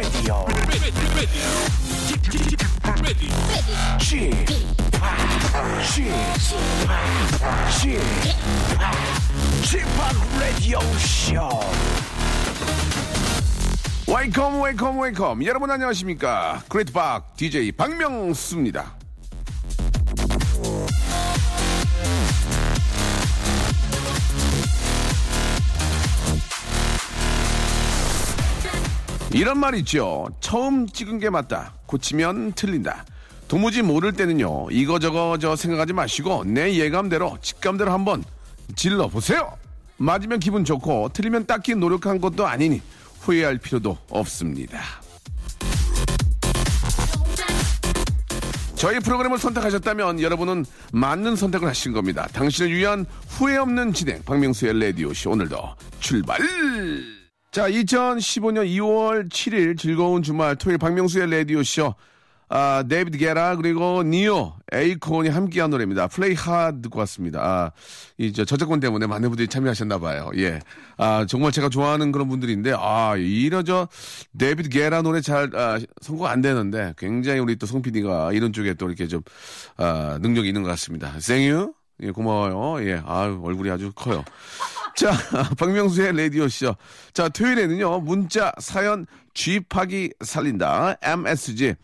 [0.00, 0.46] Radio.
[3.98, 4.32] Chip,
[5.84, 6.14] Chip,
[9.62, 9.84] Chip,
[10.40, 11.60] Radio Show.
[14.08, 18.99] 웨이컴 웨이컴 웨이컴 여러분 안녕하십니까 그레이트 박 DJ 박명수입니다
[29.32, 33.04] 이런 말 있죠 처음 찍은 게 맞다 고치면 틀린다
[33.48, 38.24] 도무지 모를 때는요 이거저거 저 생각하지 마시고 내 예감대로 직감대로 한번
[38.76, 39.56] 질러 보세요
[40.00, 42.80] 맞으면 기분 좋고 틀리면 딱히 노력한 것도 아니니
[43.20, 44.80] 후회할 필요도 없습니다.
[48.74, 52.26] 저희 프로그램을 선택하셨다면 여러분은 맞는 선택을 하신 겁니다.
[52.32, 55.58] 당신을 위한 후회 없는 진행 박명수의 라디오쇼 오늘도
[56.00, 56.40] 출발!
[57.50, 61.94] 자 2015년 2월 7일 즐거운 주말 토요일 박명수의 라디오쇼
[62.52, 66.08] 아, 데이비드 게타 그리고 니요 에이콘이 함께한 노래입니다.
[66.08, 67.40] Play Hard 듣고 왔습니다.
[67.40, 67.70] 아,
[68.18, 70.30] 이저 저작권 때문에 많은 분들이 참여하셨나 봐요.
[70.36, 70.58] 예.
[70.96, 73.86] 아, 정말 제가 좋아하는 그런 분들인데 아, 이런 저
[74.36, 78.74] 데이비드 게타 노래 잘 아, 선곡 안 되는데 굉장히 우리 또 송 PD가 이런 쪽에
[78.74, 79.22] 또 이렇게 좀
[79.76, 81.18] 아, 능력이 있는 것 같습니다.
[81.20, 81.72] Thank you
[82.02, 82.84] 예, 고마워요.
[82.88, 83.00] 예.
[83.04, 84.24] 아, 얼굴이 아주 커요.
[84.96, 85.12] 자,
[85.58, 86.76] 박명수의 라디오쇼.
[87.12, 90.96] 자, 토요일에는요, 문자, 사연, 쥐파기 살린다.
[91.02, 91.74] MSG.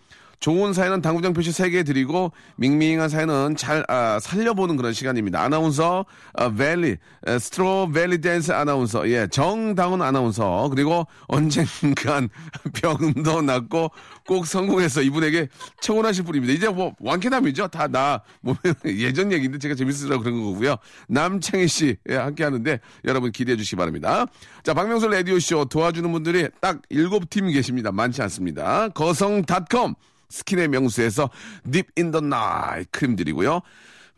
[0.40, 5.42] 좋은 사연은 당구장 표시 3개 드리고 밍밍한 사연은 잘 아, 살려보는 그런 시간입니다.
[5.42, 6.96] 아나운서 아, 벨리
[7.40, 12.28] 스트로 벨리 댄스 아나운서 예 정다운 아나운서 그리고 언젠간
[12.74, 13.90] 병도 낫고
[14.26, 15.48] 꼭 성공해서 이분에게
[15.80, 16.52] 청혼하실 분입니다.
[16.52, 17.68] 이제 뭐 완쾌남이죠.
[17.68, 20.76] 다 나 뭐 예전 얘기인데 제가 재밌으라고 그런 거고요.
[21.08, 24.26] 남창희 씨 예, 함께 하는데 여러분 기대해 주시기 바랍니다.
[24.62, 27.92] 자 박명수 라디오 쇼 도와주는 분들이 딱 7팀 계십니다.
[27.92, 28.88] 많지 않습니다.
[28.90, 29.94] 거성닷컴
[30.28, 31.30] 스킨의 명수에서
[31.70, 33.60] 딥인더 나이 크림 드리고요.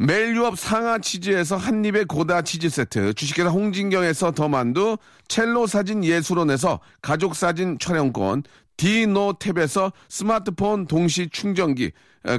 [0.00, 4.96] 매일 유업 상하 치즈에서 한입의 고다 치즈 세트, 주식회사 홍진경에서 더 만두,
[5.26, 8.44] 첼로 사진 예술원에서 가족 사진 촬영권,
[8.76, 11.90] 디노탭에서 스마트폰 동시 충전기,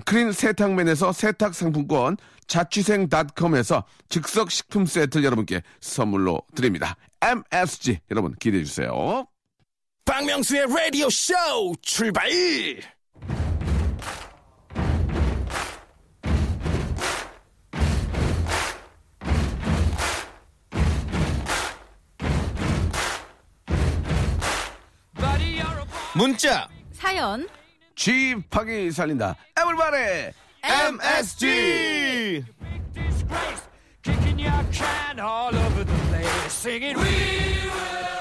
[0.06, 2.16] 크린 세탁맨에서 세탁 상품권,
[2.48, 6.96] 자취생닷컴에서 즉석 식품 세트를 여러분께 선물로 드립니다.
[7.22, 9.28] MSG 여러분 기대해 주세요.
[10.06, 11.34] 박명수의 라디오 쇼
[11.82, 12.30] 출발!
[26.16, 27.48] 문자 사연
[27.96, 29.36] 쥐파기 살린다.
[29.58, 30.34] 에블바레
[30.64, 32.44] MSG.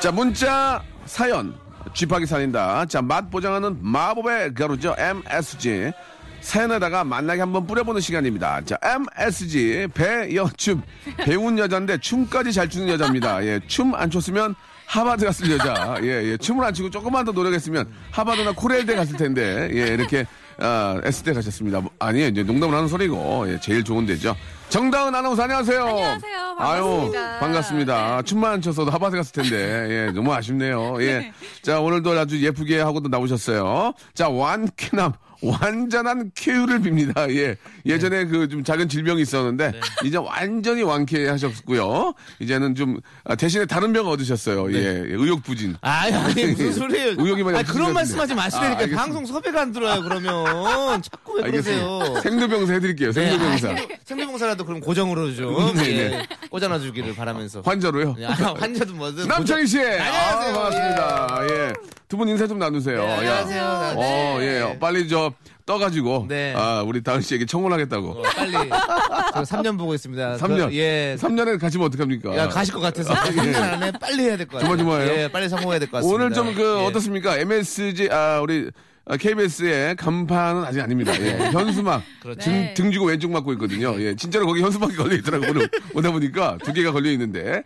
[0.01, 1.55] 자 문자 사연
[1.95, 2.87] 쥐파기 살린다.
[2.87, 5.93] 자맛 보장하는 마법의 가루죠 MSG.
[6.41, 8.61] 사연에다가 만나게 한번 뿌려보는 시간입니다.
[8.65, 10.83] 자, MSG, 배여춤.
[11.17, 13.45] 배운 여자인데 춤까지 잘 추는 여자입니다.
[13.45, 14.55] 예, 춤 안 췄으면
[14.89, 15.99] 하바드 갔을 여자.
[16.03, 16.37] 예, 예.
[16.39, 19.69] 춤을 안 추고 조금만 더 노력했으면 하바드나 코레일대 갔을 텐데.
[19.73, 20.25] 예, 이렇게,
[20.59, 21.81] 아, S대 가셨습니다.
[21.81, 22.29] 뭐, 아니에요.
[22.29, 23.45] 이제 농담을 하는 소리고.
[23.53, 24.35] 예, 제일 좋은 데죠.
[24.71, 25.83] 정다은 아나운서 안녕하세요.
[25.85, 26.57] 안녕하세요.
[26.59, 27.21] 반갑습니다.
[27.29, 28.23] 아유, 반갑습니다.
[28.23, 30.07] 춤만 안 춰서도 하바드 갔을 텐데.
[30.09, 30.97] 예, 너무 아쉽네요.
[31.03, 31.33] 예.
[31.61, 33.93] 자, 오늘도 아주 예쁘게 하고도 나오셨어요.
[34.15, 35.13] 자, 완쾌남.
[35.41, 37.31] 완전한 쾌유를 빕니다.
[37.37, 37.57] 예.
[37.87, 39.73] 예전에 그 좀 작은 질병이 있었는데
[40.05, 42.15] 이제 완전히 완쾌하셨고요.
[42.41, 44.73] 이제는 좀 아, 대신에 다른 병 얻으셨어요.
[44.75, 45.03] 예.
[45.07, 45.77] 의욕 부진.
[45.83, 47.11] 아니, 아니, 무슨 소리예요.
[47.19, 48.35] 의욕이 많이 아니, 없으신 그런 것 말씀하지.
[48.35, 48.69] 마시라니까.
[48.71, 49.03] 아, 알겠습니다.
[49.03, 51.03] 방송 섭외가 안 들어요, 그러면.
[51.03, 51.99] 자꾸 왜 그러세요?
[52.01, 52.21] 알겠습니다.
[52.23, 53.13] 생두병사 해드릴게요.
[53.13, 53.69] 네, 생두병사.
[53.69, 56.27] 아, 생두- 생두병사라도 그럼 고정으로 좀 네, 예, 네.
[56.51, 57.61] 꽂아놔 주기를 바라면서.
[57.65, 58.17] 환자로요.
[58.27, 59.29] 아, 환자도 뭐든.
[59.29, 59.79] 남창희 씨.
[59.79, 60.55] 안녕하세요.
[60.57, 61.39] 아, 반갑습니다.
[61.51, 61.73] 예.
[62.09, 63.05] 두 분 인사 좀 나누세요.
[63.05, 63.63] 네, 안녕하세요.
[63.63, 63.95] 야.
[63.95, 64.01] 네.
[64.01, 64.41] 어,
[64.73, 64.79] 예.
[64.79, 65.28] 빨리 저
[65.69, 66.25] 떠가지고.
[66.29, 66.55] 네.
[66.57, 68.09] 아, 우리 다은 씨에게 청혼하겠다고.
[68.09, 68.53] 어, 빨리.
[68.53, 70.37] 저 3년 보고 있습니다.
[70.41, 70.71] 3년.
[70.71, 71.15] 그, 예.
[71.21, 72.35] 3년에 가시면 어떡합니까?
[72.37, 73.13] 야, 가실 것 같아서.
[73.13, 73.33] 아, 예.
[73.33, 74.77] 3년 안에 빨리 해야 될 것 같아요.
[74.77, 75.13] 조마조마해요?
[75.13, 76.15] 예, 빨리 성공해야 될 것 같습니다.
[76.25, 76.87] 오늘 좀그 예.
[76.87, 77.37] 어떻습니까?
[77.39, 78.71] MSG 아 우리
[79.17, 81.13] KBS의 간판은 아직 아닙니다.
[81.21, 81.51] 예.
[81.51, 82.41] 현수막 그렇죠.
[82.41, 82.75] 등, 네.
[82.75, 83.95] 등 주고 왼쪽 맞고 있거든요.
[84.01, 84.15] 예.
[84.15, 85.51] 진짜로 거기 현수막이 걸려 있더라고요.
[85.51, 87.63] 오늘 오다 보니까 두 개가 걸려 있는데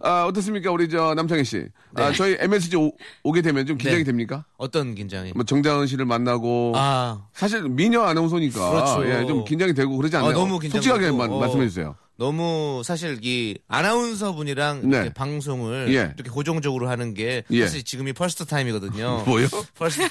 [0.00, 0.70] 아 어떻습니까?
[0.70, 1.66] 우리 저 남창희 씨.
[1.94, 2.76] 아 저희 MSG
[3.24, 4.04] 오, 게 되면 좀 긴장이 네.
[4.04, 4.44] 됩니까?
[4.56, 5.32] 어떤 긴장이?
[5.34, 9.06] 뭐 정다은 씨를 만나고 아, 사실 미녀 아나운서니까 그렇죠.
[9.08, 10.30] 예, 좀 긴장이 되고 그러지 않나요?
[10.30, 10.82] 아, 너무 긴장되고.
[10.94, 11.40] 솔직하게 마- 어.
[11.40, 11.94] 말씀해 주세요.
[12.18, 15.12] 너무 사실 이 아나운서 분이랑 네.
[15.12, 16.12] 방송을 예.
[16.16, 17.62] 이렇게 고정적으로 하는 게 예.
[17.62, 19.24] 사실 지금이 first time이거든요.
[19.28, 19.48] 뭐요?
[19.74, 20.08] first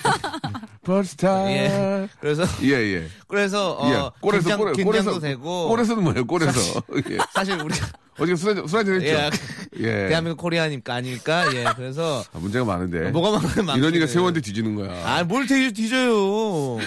[0.83, 1.51] 벌스타.
[1.51, 1.55] 예.
[1.55, 2.09] 예.
[2.19, 3.91] 그래서 예, 그래서 어 예.
[3.91, 6.25] 긴장, 골에 긴장도 골에서 되고 골에서는 뭐예요?
[6.25, 6.83] 골에서.
[7.09, 7.17] 예.
[7.33, 7.87] 사실 우리가
[8.19, 9.37] 어제 술 한잔 술 한잔 했죠.
[9.79, 10.07] 예, 예.
[10.09, 11.53] 대한민국 코리아니까 아닐까?
[11.55, 11.65] 예.
[11.75, 13.09] 그래서 아, 문제가 많은데.
[13.09, 14.91] 뭐가 많으면 이러니까 세원한테 뒤지는 거야.
[15.05, 16.77] 아, 뭘 뒤, 뒤져요.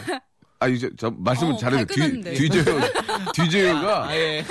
[0.61, 1.85] 아, 이제 저 말씀을 어, 잘해요.
[1.85, 2.21] 뒤.
[2.35, 2.81] 뒤져요.
[3.35, 4.45] 뒤져요가 아, 예.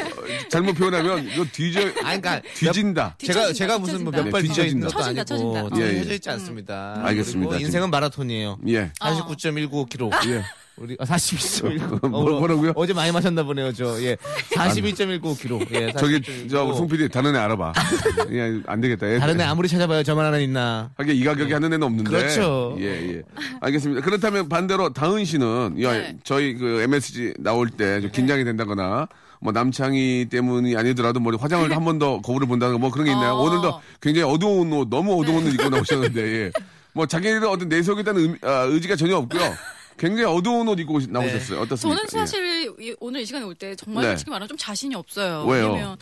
[0.50, 3.16] 잘못 표현하면 이거 뒤져 아니, 그러니까 뒤진다.
[3.18, 4.24] 제가 뒤처진다, 제가 무슨 뭐 뒤처진다.
[4.24, 5.70] 몇발 네, 뒤져 있는 것도 아니고 처진다.
[5.70, 5.96] 다 예, 예.
[6.00, 7.02] 펴져 있지 않습니다.
[7.04, 7.50] 알겠습니다.
[7.50, 8.58] 그리고 인생은 마라톤이에요.
[8.68, 8.92] 예.
[9.02, 10.30] 49.195km.
[10.30, 10.44] 예.
[10.78, 12.08] 우리 아, 42.195.
[12.10, 12.74] 뭐- 뭐라고요?
[12.76, 14.00] 어제 많이 마셨나 보네요, 저.
[14.04, 14.16] 예.
[14.54, 15.74] 42.195km.
[15.74, 15.92] 예.
[15.94, 16.50] 저기 42.195.
[16.50, 17.74] 저송 PD 다른 애 알아봐.
[18.28, 19.12] 그냥 안 되겠다.
[19.12, 19.18] 예.
[19.20, 20.04] 다른 애 아무리 찾아봐요.
[20.04, 20.92] 저만 하나 있나.
[20.98, 22.10] 하긴 이 가격에 하는 애는 없는데.
[22.12, 22.76] 그렇죠.
[22.80, 22.86] 예,
[23.18, 23.22] 예.
[23.62, 24.02] 알겠습니다.
[24.02, 26.18] 그렇다면 반대로 다은 씨는 야, 네.
[26.24, 29.08] 저희 그 MSG 나올 때 좀 긴장이 된다거나
[29.40, 33.34] 뭐 남창희 때문이 아니더라도 뭐 화장을 한 번 더 거울을 본다거나 뭐 그런 게 있나요?
[33.34, 33.42] 어.
[33.44, 36.52] 오늘도 굉장히 어두운 옷, 너무 어두운 옷 입고 나오셨는데 예.
[36.94, 39.42] 뭐 자기네들 어떤 내속에 대한 의, 아, 의지가 전혀 없고요.
[39.98, 41.62] 굉장히 어두운 옷 입고 나오셨어요.
[41.62, 42.06] 어떻습니까?
[42.08, 44.10] 저는 사실 이- 오늘 이 시간에 올 때 정말 네.
[44.12, 45.46] 솔직히 말하면 좀 자신이 없어요.
[45.46, 45.72] 왜요?
[45.74, 45.98] 왜냐면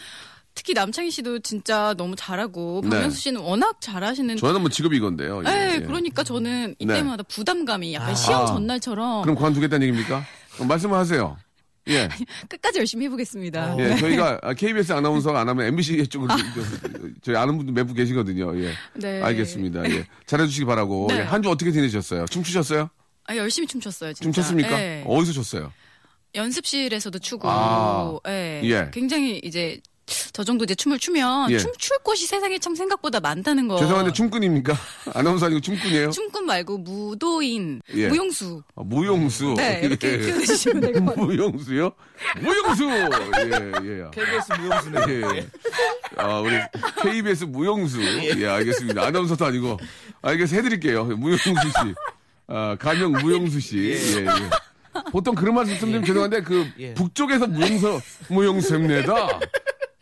[0.53, 2.89] 특히 남창희 씨도 진짜 너무 잘하고 네.
[2.89, 4.39] 박명수 씨는 워낙 잘하시는 예.
[4.39, 5.39] 저는 뭐 직업이 이건데요.
[5.39, 5.79] 예, 네, 예.
[5.79, 6.93] 그러니까 저는 네.
[6.93, 8.45] 이때마다 부담감이 약간 시험 아.
[8.45, 10.23] 전날처럼 그럼 관두겠다는 얘기입니까?
[10.53, 11.37] 그럼 말씀을 하세요.
[11.87, 12.07] 예.
[12.49, 13.75] 끝까지 열심히 해보겠습니다.
[13.79, 16.43] 예, 저희가 KBS 아나운서가 안 하면 MBC 쪽으로 저-
[17.21, 18.57] 저희 아는 분들 몇 분 계시거든요.
[18.63, 18.71] 예.
[18.95, 19.21] 네.
[19.21, 19.87] 알겠습니다.
[19.91, 20.05] 예.
[20.25, 21.07] 잘해주시기 바라고.
[21.09, 21.17] 네.
[21.17, 22.25] 예, 한주 어떻게 지내셨어요?
[22.25, 22.89] 춤추셨어요?
[23.27, 24.23] 아, 열심히 춤췄어요, 진짜.
[24.23, 24.69] 춤췄습니까?
[24.77, 25.03] 네.
[25.07, 25.71] 어디서 췄어요?
[26.35, 28.17] 연습실에서도 추고, 아.
[28.27, 28.61] 예.
[28.63, 28.89] 예.
[28.93, 29.79] 굉장히 이제
[30.33, 31.57] 저 정도 이제 춤을 추면 예.
[31.57, 33.77] 춤출 곳이 세상에 참 생각보다 많다는 거.
[33.77, 34.75] 죄송한데 춤꾼입니까?
[35.15, 36.11] 아나운서 아니고 춤꾼이에요?
[36.11, 38.09] 춤꾼 말고 무도인, 예.
[38.09, 38.61] 무용수.
[38.75, 39.55] 아, 무용수.
[39.57, 40.17] 네, 이렇게 예.
[40.19, 41.25] 표현해주시면 될것 같아요.
[41.25, 41.91] 무용수요?
[42.41, 42.83] 무용수!
[42.91, 44.09] 예, 예.
[44.11, 45.09] KBS 무용수는.
[45.37, 45.47] 예.
[46.17, 46.55] 아, 우리
[47.01, 48.03] KBS 무용수.
[48.03, 49.03] 예, 알겠습니다.
[49.03, 49.79] 아나운서도 아니고.
[50.21, 51.05] 알겠어, 해드릴게요.
[51.05, 51.93] 무용수 씨.
[52.47, 53.77] 아, 가명 무용수 씨.
[53.77, 54.25] 예, 예.
[55.11, 56.93] 보통 그런 말씀 좀 죄송한데, 그, 예.
[56.93, 57.99] 북쪽에서 무용서,
[58.29, 59.39] 무용수입니다.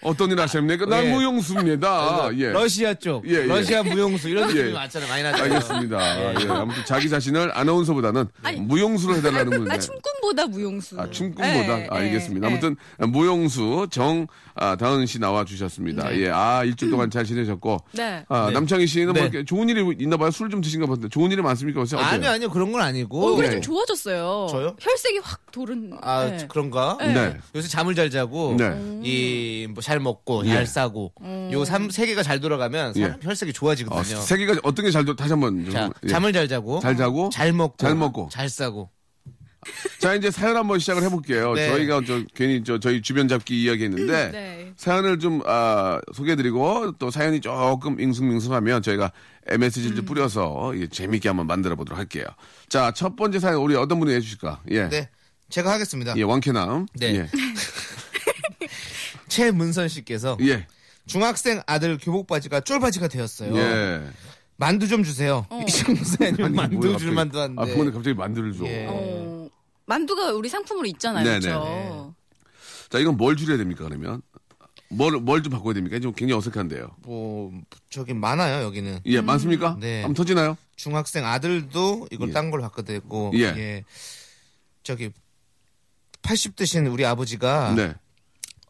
[0.03, 0.85] 어떤 일 하십니까?
[0.85, 1.11] 난 예.
[1.11, 2.29] 무용수입니다.
[2.38, 2.50] 예.
[2.51, 3.27] 러시아 쪽.
[3.27, 3.44] 예, 예.
[3.45, 4.29] 러시아 무용수.
[4.29, 4.73] 이런 느낌이 예.
[4.73, 5.09] 많잖아요.
[5.09, 5.44] 많이 나죠.
[5.44, 6.41] 알겠습니다.
[6.41, 6.47] 예.
[6.50, 8.25] 아무튼 자기 자신을 아나운서보다는
[8.59, 9.69] 무용수로 해달라는 분인데.
[9.69, 11.00] 나 춤꾼보다 무용수.
[11.00, 12.47] 아, 춤꾼보다 예, 알겠습니다.
[12.47, 16.09] 예, 아무튼 무용수 정 아, 다은 씨 나와 주셨습니다.
[16.09, 16.21] 네.
[16.21, 18.23] 예, 아 일주일 동안 잘 지내셨고, 네.
[18.29, 18.53] 아, 네.
[18.53, 19.44] 남창희 씨는 뭐 네.
[19.45, 20.29] 좋은 일이 있나 봐요.
[20.31, 21.81] 술 좀 드신가 봤는데 좋은 일이 많습니까?
[21.81, 22.00] 어때요?
[22.00, 22.50] 아니요, 아니요.
[22.51, 23.25] 그런 건 아니고.
[23.29, 23.53] 얼굴이 네.
[23.53, 24.47] 좀 좋아졌어요.
[24.51, 24.75] 저요?
[24.79, 25.94] 혈색이 확 도른.
[26.01, 26.45] 아, 네.
[26.47, 26.97] 그런가?
[27.01, 27.35] 네.
[27.55, 28.69] 요새 잠을 잘 자고 네.
[29.03, 30.49] 이뭐 잘 먹고 예.
[30.53, 31.13] 잘 싸고
[31.51, 33.15] 요 삼 세 개가 잘 돌아가면 사람 예.
[33.27, 34.21] 혈색이 어, 좋아지거든요.
[34.21, 36.07] 세 개가 어떤 게 잘 다시 한번 좀, 자, 예.
[36.07, 38.29] 잠을 잘 자고 잘 자고 잘 먹고 잘 먹고.
[38.31, 38.89] 잘 싸고
[39.99, 41.53] 자 이제 사연 한번 시작을 해볼게요.
[41.53, 41.69] 네.
[41.69, 44.73] 저희가 저 괜히 저 저희 주변 잡기 이야기했는데 네.
[44.75, 49.11] 사연을 좀 아, 소개해드리고 또 사연이 조금 잉숭밍숭하면 저희가
[49.47, 52.25] MSG를 좀 뿌려서 예, 재밌게 한번 만들어 보도록 할게요.
[52.67, 54.61] 자 첫 번째 사연 우리 어떤 분이 해주실까?
[54.71, 55.09] 예, 네.
[55.49, 56.13] 제가 하겠습니다.
[56.17, 56.87] 예 왕캐남.
[56.99, 57.15] 네.
[57.15, 57.29] 예.
[59.33, 60.68] 최문선 씨께서 예.
[61.07, 63.57] 중학생 아들 교복 바지가 쫄바지가 되었어요.
[63.57, 64.01] 예.
[64.57, 65.45] 만두 좀 주세요.
[65.50, 65.62] 어.
[65.68, 67.12] 이정도사님 아니, 뭐야, 만두 줄.
[67.13, 67.65] 만두 아, 하는데.
[67.71, 68.65] 그분은 갑자기 만두를 줘.
[68.65, 68.85] 예.
[68.88, 69.50] 어,
[69.88, 71.25] 만두가 우리 상품으로 있잖아요.
[71.25, 71.39] 네네.
[71.39, 72.13] 그렇죠?
[72.89, 74.21] 자, 이건 뭘 줄여야 됩니까, 그러면?
[74.89, 76.00] 뭘, 뭘 좀 바꿔야 됩니까?
[76.00, 76.88] 좀 굉장히 어색한데요.
[77.01, 77.51] 뭐
[77.89, 79.00] 저기 많아요 여기는.
[79.07, 79.75] 예, 많습니까?
[79.79, 80.01] 네.
[80.03, 80.56] 한번 터지나요?
[80.75, 82.33] 중학생 아들도 이걸 예.
[82.33, 83.39] 딴걸 갖게 되고 예.
[83.41, 83.84] 예.
[84.84, 85.10] 저기
[86.22, 87.96] 80 드신 우리 아버지가 네.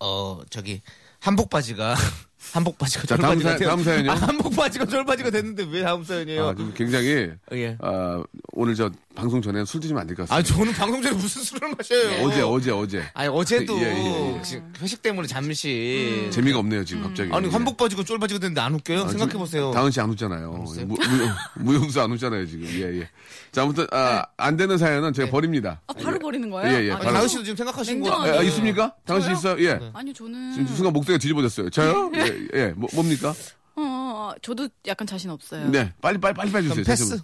[0.03, 0.81] 어 저기
[1.19, 1.95] 한복 바지가
[2.51, 3.57] 한복 바지가 자, 다음 사-.
[3.57, 4.11] 다음 사연이요?
[4.11, 6.47] 아, 한복 바지가 쫄바지가 됐는데 왜 다음 사연이에요?
[6.47, 7.77] 아, 지금 굉장히, 예.
[7.79, 8.21] 아,
[8.55, 10.35] 오늘 저 방송 전에 술 드시면 안 될 것 같습니다.
[10.35, 12.23] 아 저는 방송 전에 무슨 술을 마셔요?
[12.23, 13.03] 어제, 어제, 어제.
[13.15, 14.41] 아니 어제도 예, 예, 예.
[14.43, 17.31] 지금 회식 때문에 잠시 재미가 없네요, 지금 갑자기.
[17.33, 17.51] 아니 예.
[17.51, 19.01] 한복 바지가 쫄바지가 됐는데 안 웃겨요?
[19.03, 19.71] 아, 생각해 보세요.
[19.71, 20.65] 다은 씨 안 웃잖아요.
[20.67, 20.85] 웃어요?
[20.85, 22.65] 무, 무, 무 용수 안 웃잖아요, 지금.
[22.67, 23.09] 예, 예.
[23.51, 25.81] 자, 아무튼, 아, 안 되는 사연은 제가 버립니다.
[25.87, 26.75] 아, 바로 버리는 거예요?
[26.77, 27.13] 예, 예, 아, 바로.
[27.13, 28.37] 다은 씨도 지금 생각하신 거 냉정하게.
[28.37, 28.93] 아, 있습니까?
[29.05, 29.31] 다은 씨?
[29.31, 29.63] 있어요?
[29.63, 29.79] 예.
[29.93, 30.51] 아니요, 저는.
[30.53, 31.69] 지금 순간 목소리가 뒤집어졌어요.
[31.71, 32.11] 저요?
[32.15, 32.67] 예, 예.
[32.75, 33.29] 뭐, 뭡니까?
[33.75, 35.69] 어, 어, 저도 약간 자신 없어요.
[35.69, 35.91] 네.
[36.01, 36.73] 빨리, 빨리, 빨리 빼주세요.
[36.73, 37.19] 그럼 패스.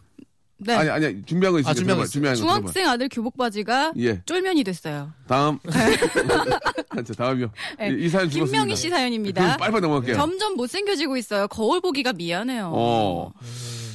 [0.60, 0.74] 네.
[0.76, 1.72] 아니, 아니, 준비한 거 있으니까.
[1.72, 2.08] 아, 준비한 거 들어봐요.
[2.08, 2.42] 준비한 거.
[2.42, 2.60] 들어봐요.
[2.60, 4.22] 중학생 아들 교복 바지가 예.
[4.26, 5.12] 쫄면이 됐어요.
[5.28, 5.58] 다음.
[7.06, 7.52] 자, 다음이요.
[7.80, 7.90] 네.
[7.92, 8.46] 이, 이 사연 죽었습니다.
[8.46, 9.58] 김명희 씨 사연입니다.
[9.58, 10.16] 빨리빨리 넘어갈게요.
[10.18, 11.48] 점점 못생겨지고 있어요.
[11.48, 12.72] 거울 보기가 미안해요.
[12.74, 13.32] 어.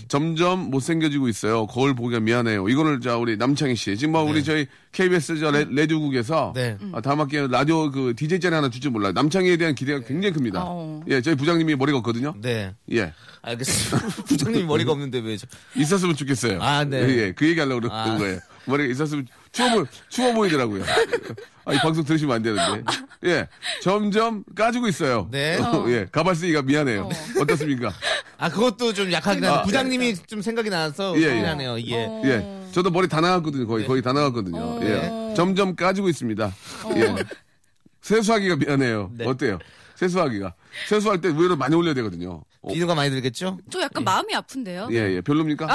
[0.09, 1.67] 점점 못생겨지고 있어요.
[1.67, 2.69] 거울 보기가 미안해요.
[2.69, 6.77] 이거를 자 우리 남창희 씨 지금 뭐 우리 저희 KBS 저 레, 레디오국에서 네.
[6.93, 9.13] 아, 다음 학기에 라디오 그 DJ 자리 하나 줄지 몰라요.
[9.13, 10.63] 남창희에 대한 기대가 굉장히 큽니다.
[10.65, 11.03] 어.
[11.09, 12.35] 예, 저희 부장님이 머리가 없거든요.
[12.41, 12.75] 네.
[12.93, 13.13] 예,
[13.45, 14.09] 알겠습니다.
[14.25, 15.47] 부장님이 머리가 없는데 왜 저...
[15.77, 16.63] 있었으면 좋겠어요.
[16.63, 17.03] 아, 네.
[17.03, 18.19] 예, 예, 그 얘기 하려고 그러는 아.
[18.19, 18.41] 거예요.
[18.67, 20.85] 머리가 있었으면 추워 보이 추워 보이더라고요.
[21.67, 22.83] 아, 이 방송 들으시면 안 되는데.
[23.25, 23.49] 예,
[23.83, 25.29] 점점 까지고 있어요.
[25.31, 25.59] 네.
[25.89, 27.09] 예, 가발 쓰기가 미안해요.
[27.39, 27.45] 어.
[27.47, 27.93] 떻습니까
[28.39, 31.35] 아 그것도 좀 약하긴 한데 아, 부장님이 좀 생각이 나서 예, 예.
[31.35, 31.79] 미안해요.
[31.79, 32.23] 이게 어.
[32.25, 33.67] 예, 저도 머리 다 나갔거든요.
[33.67, 34.59] 거의 거의 다 나갔거든요.
[34.59, 34.81] 어.
[34.83, 36.53] 예, 점점 까지고 있습니다.
[36.97, 37.15] 예,
[38.01, 39.11] 세수하기가 미안해요.
[39.15, 39.27] 네.
[39.27, 39.59] 어때요?
[39.97, 40.55] 세수하기가.
[40.89, 42.43] 세수할 때 의외로 많이 올려야 되거든요.
[42.65, 43.59] 어, 비누가 많이 들겠죠?
[43.71, 44.89] 저 약간 마음이 아픈데요.
[44.91, 45.21] 예, 예.
[45.21, 45.67] 별로입니까?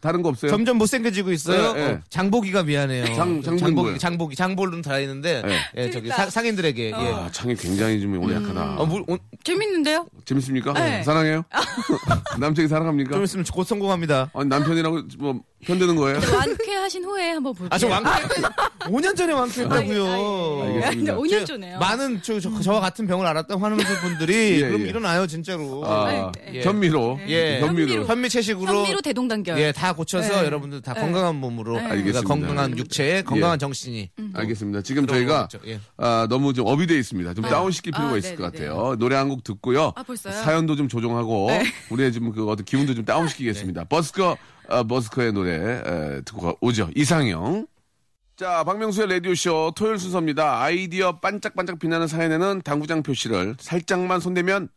[0.00, 0.50] 다른 거 없어요?
[0.50, 1.72] 점점 못생겨지고 있어요.
[1.72, 1.92] 네, 네.
[1.94, 3.06] 어, 장보기가 미안해요.
[3.06, 3.98] 장- 장보기 장보기, 뭐예요?
[3.98, 5.56] 장보기, 장볼은 다 있는데, 네.
[5.76, 6.94] 예, 저기 사- 상인들에게, 예.
[6.94, 8.76] 아, 창이 굉장히 좀 오늘 약하다.
[8.76, 10.06] 어, 물, 오- 재밌는데요?
[10.26, 10.74] 재밌습니까?
[10.74, 11.02] 네.
[11.02, 11.42] 사랑해요?
[12.38, 13.12] 남창이 사랑합니까?
[13.14, 14.30] 좀 있으면 곧 성공합니다.
[14.34, 16.18] 아니, 남편이라고 뭐 편드는 거예요?
[16.34, 17.68] 완쾌하신 후에 한번 볼게요.
[17.70, 18.10] 아, 저 왕쾌,
[18.86, 20.62] 5년 전에 왕쾌했다고요.
[20.74, 21.16] 알겠습니다.
[21.16, 21.78] 5년 전에요.
[21.78, 24.88] 많은 저, 저, 저와 같은 병을 앓았던 환우분들 분들이 예, 그럼 예.
[24.88, 25.82] 일어나요 진짜로.
[25.86, 26.62] 아, 예.
[26.62, 27.20] 현미로.
[27.28, 27.60] 예.
[27.60, 28.06] 현미로.
[28.06, 29.58] 현미 채식으로 현미로 대동단결.
[29.60, 30.46] 예, 다 고쳐서 네.
[30.46, 31.00] 여러분들 다 네.
[31.00, 31.84] 건강한 몸으로 네.
[31.84, 32.20] 알겠습니다.
[32.22, 34.82] 건강한 육체에 건강한 정신이 알겠습니다.
[34.82, 35.48] 지금 저희가.
[35.66, 35.78] 예.
[35.98, 37.34] 아, 너무 좀 업이 돼 있습니다.
[37.34, 38.44] 좀 다운시킬 필요가 아, 있을 것.
[38.44, 38.96] 같아요.
[38.98, 39.92] 노래 한 곡 듣고요.
[39.94, 40.32] 아, 벌써요?
[40.34, 41.50] 사연도 좀 조정하고
[41.90, 43.84] 우리의 좀 그 어떤 기운도 좀 다운시키겠습니다.
[43.84, 44.36] 버스커
[44.70, 46.88] 아, 버스커의 노래 에, 듣고 가- 오죠.
[46.94, 47.66] 이상형.
[48.36, 50.62] 자, 박명수의 라디오쇼 토요일 순서입니다.
[50.62, 54.68] 아이디어 반짝반짝 빛나는 사연에는 당구장 표시를 살짝만 손대면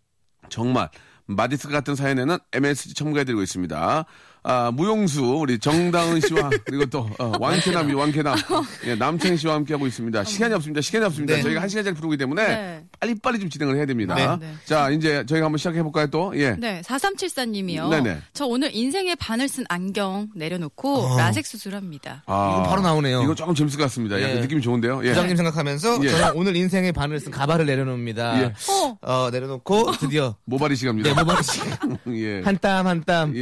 [0.49, 0.89] 정말
[1.25, 4.05] 마디스 같은 사연에는 MSG 첨가해드리고 있습니다.
[4.43, 8.35] 아, 무용수, 우리 정다은 씨와 그리고 또, 어, 왕쾌남이 왕쾌남.
[8.85, 10.23] 예, 남창희 씨와 함께하고 있습니다.
[10.25, 10.81] 시간이 없습니다.
[10.81, 11.35] 시간이 없습니다.
[11.35, 11.41] 네.
[11.41, 12.83] 저희가 한 시간짜리 프로기 때문에 네.
[12.99, 14.15] 빨리빨리 좀 진행을 해야 됩니다.
[14.15, 14.53] 네, 네.
[14.65, 16.33] 자, 이제 저희가 한번 시작해 볼까요, 또?
[16.35, 16.51] 예.
[16.51, 17.89] 네, 4374님이요.
[17.89, 18.17] 네네.
[18.33, 22.23] 저 오늘 인생의 반을 쓴 안경 내려놓고 라섹 수술합니다.
[22.25, 23.23] 아, 이거 바로 나오네요.
[23.23, 24.21] 이거 조금 재밌을 것 같습니다.
[24.21, 24.41] 약간 예.
[24.41, 25.01] 느낌이 좋은데요?
[25.05, 25.09] 예.
[25.09, 26.09] 부장님 생각하면서 예.
[26.09, 28.41] 저는 오늘 인생의 반을 쓴 가발을 내려놓습니다.
[28.41, 28.53] 예.
[28.69, 31.13] 어, 어, 내려놓고 드디어 모발이 시갑니다.
[31.13, 31.41] 네, 모발이
[32.23, 32.41] 예.
[32.43, 33.35] 한땀 한땀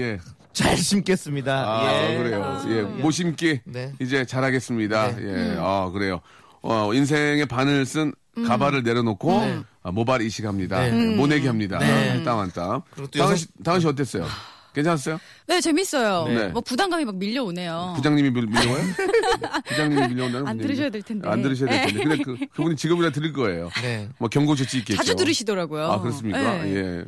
[0.53, 0.75] 잘 예.
[0.75, 1.53] 심겠습니다.
[1.53, 2.17] 아, 예.
[2.17, 2.61] 그래요.
[2.69, 2.81] 예.
[2.81, 3.61] 못 심기.
[3.65, 3.93] 네.
[3.99, 5.15] 이제 잘하겠습니다.
[5.15, 5.21] 네.
[5.21, 5.25] 예.
[5.27, 5.57] 음.
[5.59, 6.21] 아, 그래요.
[6.61, 8.13] 어, 인생의 반을 쓴
[8.47, 9.41] 가발을 내려놓고
[9.83, 10.81] 아, 모발 이식합니다.
[10.81, 10.91] 네.
[10.91, 11.17] 음.
[11.17, 11.79] 모내기 합니다.
[11.79, 12.81] 한땀한 땀.
[13.17, 14.25] 다은 씨, 다은 씨 어땠어요?
[14.73, 15.19] 괜찮았어요?
[15.47, 16.27] 네, 재밌어요.
[16.27, 16.47] 네.
[16.47, 17.93] 뭐 부담감이 막 밀려오네요.
[17.97, 18.83] 부장님이 밀, 밀려와요?
[19.67, 20.89] 부장님이 밀려온다는 안 들으셔야?
[20.89, 21.27] 될 텐데.
[21.27, 22.03] 안 들으셔야 될 텐데.
[22.03, 23.69] 근데 그, 그분이 직업이라 들을 거예요.
[23.81, 24.07] 네.
[24.17, 24.95] 뭐 경고 조치 있겠죠.
[24.97, 25.91] 자주 들으시더라고요.
[25.91, 26.39] 아, 그렇습니까?
[26.39, 26.75] 네.
[26.75, 27.05] 예.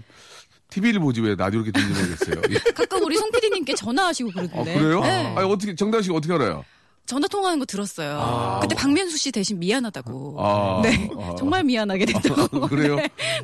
[0.73, 2.41] TV를 보지 왜 라디오 이렇게 듣는지 모르겠어요.
[2.49, 2.71] 예.
[2.71, 4.73] 가끔 우리 송 PD님께 전화하시고 아, 그러던데.
[4.73, 5.01] 그래요?
[5.01, 5.33] 네.
[5.35, 6.65] 아니, 어떻게, 정다은 씨가 어떻게 알아요?
[7.05, 8.59] 전화 통화하는 거 들었어요.
[8.61, 10.37] 그때 박명수 씨 대신 미안하다고.
[10.39, 11.09] 아, 네.
[11.15, 11.35] 아.
[11.37, 12.61] 정말 미안하게 됐다고.
[12.69, 12.95] 그래요?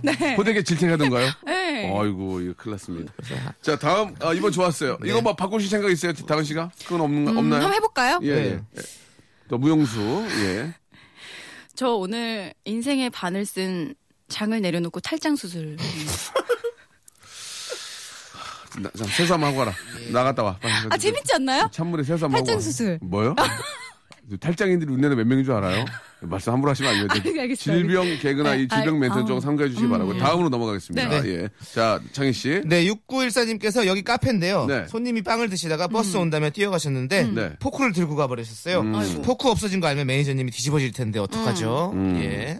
[0.02, 0.36] 네.
[0.36, 1.30] 호되게 질책하던가요?
[1.46, 1.86] 네.
[1.86, 3.14] 아이고, 이거 큰일 났습니다.
[3.62, 4.98] 자, 다음, 아, 이번 좋았어요.
[5.06, 6.14] 이거 뭐 바꾸실 생각 있어요?
[6.14, 6.72] 다은 씨가?
[6.84, 7.62] 그건 없는, 음, 없나요?
[7.62, 8.20] 한번 해볼까요?
[8.24, 8.42] 예, 네.
[8.42, 8.52] 예.
[8.54, 8.82] 예.
[9.50, 10.00] 또 무용수,
[10.46, 10.74] 예.
[11.76, 13.94] 저 오늘 인생의 반을 쓴
[14.30, 15.76] 장을 내려놓고 탈장 수술.
[18.82, 19.74] 나, 자, 세수 한번 하고 가라.
[20.12, 20.58] 나갔다 와.
[20.62, 20.74] 빨리.
[20.90, 21.70] 아 재밌지 않나요?
[21.72, 22.62] 찬물에 세수 한번 하고 탈장 와.
[22.62, 23.00] 수술.
[23.02, 23.36] 뭐요?
[24.40, 25.86] 탈장인들이 우리나라에 몇 명인 줄 알아요?
[26.22, 27.42] 말씀 함부로 하시면 안 돼요.
[27.42, 27.56] 아.
[27.56, 29.40] 질병 개그나 네, 이 질병 아, 멘트 좀 아.
[29.40, 30.18] 삼가해 주시기 바라고.
[30.18, 31.22] 다음으로 넘어가겠습니다.
[31.22, 31.30] 네.
[31.30, 31.50] 예.
[31.74, 32.62] 자, 창희 씨.
[32.66, 34.66] 네, 6914님께서 여기 카페인데요.
[34.68, 34.86] 네.
[34.88, 37.54] 손님이 빵을 드시다가 버스 온다며 뛰어가셨는데 네.
[37.60, 38.84] 포크를 들고 가버리셨어요.
[38.96, 39.22] 아이고.
[39.24, 41.92] 포크 없어진 거 알면 매니저님이 뒤집어질 텐데 어떡하죠?
[41.96, 42.20] 음.
[42.22, 42.60] 예.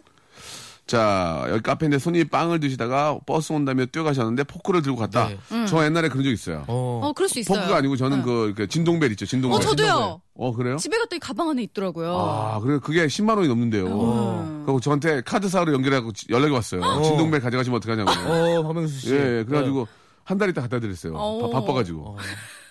[0.90, 5.28] 자, 여기 카페인데 손님이 빵을 드시다가 버스 온다며 뛰어가셨는데 포크를 들고 갔다.
[5.28, 5.66] 네.
[5.68, 6.64] 저 옛날에 그런 적 있어요.
[6.68, 7.02] 어.
[7.04, 7.60] 어 그럴 수 있어요.
[7.60, 9.28] 포크가 아니고 저는 그, 이렇게 진동벨 있죠.
[9.28, 9.56] 진동벨.
[9.56, 10.22] 어 저도요.
[10.34, 10.78] 어, 그래요?
[10.78, 12.18] 집에 갔더니 가방 안에 있더라고요.
[12.18, 13.86] 아, 그래 그게 10만 원이 넘는데요.
[13.86, 14.64] 음.
[14.66, 16.82] 그리고 저한테 카드사로 연결하고 지- 연락이 왔어요.
[17.04, 18.10] 진동벨 가져가시면 어떡하냐고.
[18.10, 19.14] 어, 박명수 씨.
[19.14, 19.88] 예, 예, 그래가지고
[20.24, 21.14] 한달 있다 갖다 드렸어요.
[21.16, 21.52] 어.
[21.52, 22.18] 바, 빠가지고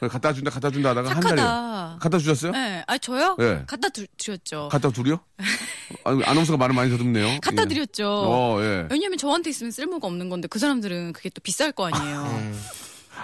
[0.00, 1.36] 갖다 준다, 갖다 준다 하다가 한 착하다.
[1.36, 1.98] 달이요.
[2.00, 2.52] 갖다 주셨어요?
[2.52, 3.34] 네, 아 저요?
[3.38, 3.64] 네.
[3.66, 4.68] 갖다 두, 드렸죠.
[4.70, 5.18] 갖다 둘이요?
[6.04, 7.40] 아니, 아나운서가 말을 많이 더듬네요.
[7.40, 7.66] 갖다 예.
[7.66, 8.06] 드렸죠.
[8.08, 8.86] 어, 예.
[8.90, 12.52] 왜냐면 저한테 있으면 쓸모가 없는 건데 그 사람들은 그게 또 비쌀 거 아니에요.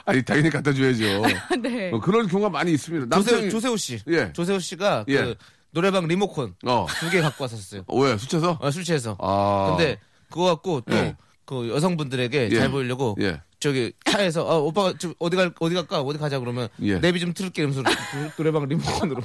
[0.07, 1.23] 아니, 당연히 갖다 줘야죠.
[1.63, 1.91] 네.
[1.93, 3.15] 어, 그런 경우가 많이 있습니다.
[3.17, 4.01] 조세호, 남편이, 조세호 씨.
[4.09, 4.33] 예.
[4.33, 5.17] 조세호 씨가 예.
[5.23, 5.35] 그
[5.71, 7.83] 노래방 리모컨 어, 두 개 갖고 왔었어요.
[7.87, 8.17] 어, 왜?
[8.19, 8.59] 술 취해서?
[8.61, 9.17] 어, 술 취해서.
[9.21, 9.75] 아.
[9.77, 9.99] 근데
[10.31, 11.17] 그거 갖고 또 예.
[11.45, 12.59] 그 여성분들에게 예.
[12.59, 13.41] 잘 보이려고 예.
[13.65, 16.99] 저기 차에서 어, 오빠가 좀 어디 갈 어디 갈까 어디 가자 그러면 예.
[16.99, 19.23] 내비 좀 틀을게 이러면서 노- 노래방 리모컨으로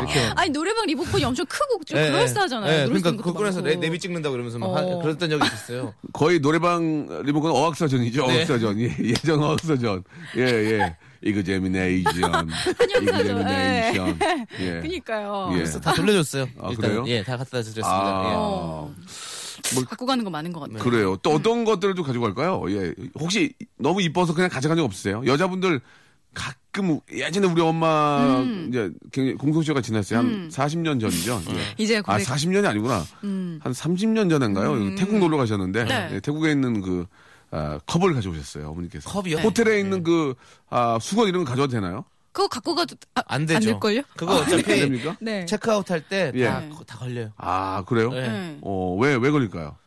[0.00, 2.72] 이렇게 아니 노래방 리모컨이 엄청 크고 좀 예, 그럴싸하잖아요.
[2.72, 3.68] 예, 그러니까 쓰는 것도 그거 꺼내서 많고.
[3.78, 4.98] 내, 내비 찍는다고 그러면서 막 하- 어.
[5.02, 5.92] 그랬던 적이 있었어요.
[6.14, 8.26] 거의 노래방 리모컨 어학사전이죠.
[8.28, 8.38] 네.
[8.38, 8.80] 어학사전.
[8.80, 10.04] 예, 예전 어학사전.
[10.38, 10.96] 예, 예.
[11.22, 12.14] 이거 재미네이션.
[12.16, 12.46] 이거.
[13.20, 14.18] 재미네이션.
[14.60, 14.80] 예.
[14.80, 15.50] 그니까요.
[15.52, 15.56] 예.
[15.56, 16.44] 그래서 다 돌려줬어요.
[16.62, 17.04] 아, 일단 그래요?
[17.08, 17.84] 예, 다 갖다 드렸습니다.
[17.86, 18.88] 아.
[18.88, 19.35] 예.
[19.76, 19.84] 어.
[19.88, 20.78] 갖고 가는 거 많은 것 같아요.
[20.78, 21.16] 그래요.
[21.22, 22.64] 또 어떤 것들을 좀 가지고 갈까요?
[22.68, 22.94] 예.
[23.18, 25.22] 혹시 너무 이뻐서 그냥 가져간 적 없으세요?
[25.26, 25.80] 여자분들
[26.34, 28.66] 가끔 예전에 우리 엄마 음.
[28.68, 30.18] 이제 굉장히 공소시효가 지났어요.
[30.18, 31.42] 한 40년 전이죠.
[31.50, 31.74] 예.
[31.82, 33.04] 이제 아, 고백 40년이 아니구나.
[33.24, 33.58] 음.
[33.62, 34.94] 한 30년 전인가요?
[34.96, 36.10] 태국 놀러 가셨는데 네.
[36.12, 37.06] 예, 태국에 있는 그
[37.50, 38.68] 아, 컵을 가져오셨어요.
[38.68, 39.08] 어머니께서.
[39.08, 39.38] 컵이요?
[39.38, 40.34] 호텔에 있는 그
[40.68, 42.04] 아, 수건 이런 거 가져와도 되나요?
[42.36, 43.56] 그거 갖고 가도 아, 안 되죠.
[43.56, 44.02] 안 될걸요?
[44.14, 45.16] 그거 안 어차피 됩니까?
[45.22, 45.46] 네.
[45.46, 46.70] 체크아웃 할 때다 예.
[46.86, 47.32] 다 걸려요.
[47.38, 48.10] 아, 그래요?
[48.10, 48.28] 네.
[48.28, 48.58] 네.
[48.60, 49.78] 어, 왜, 왜 걸릴까요?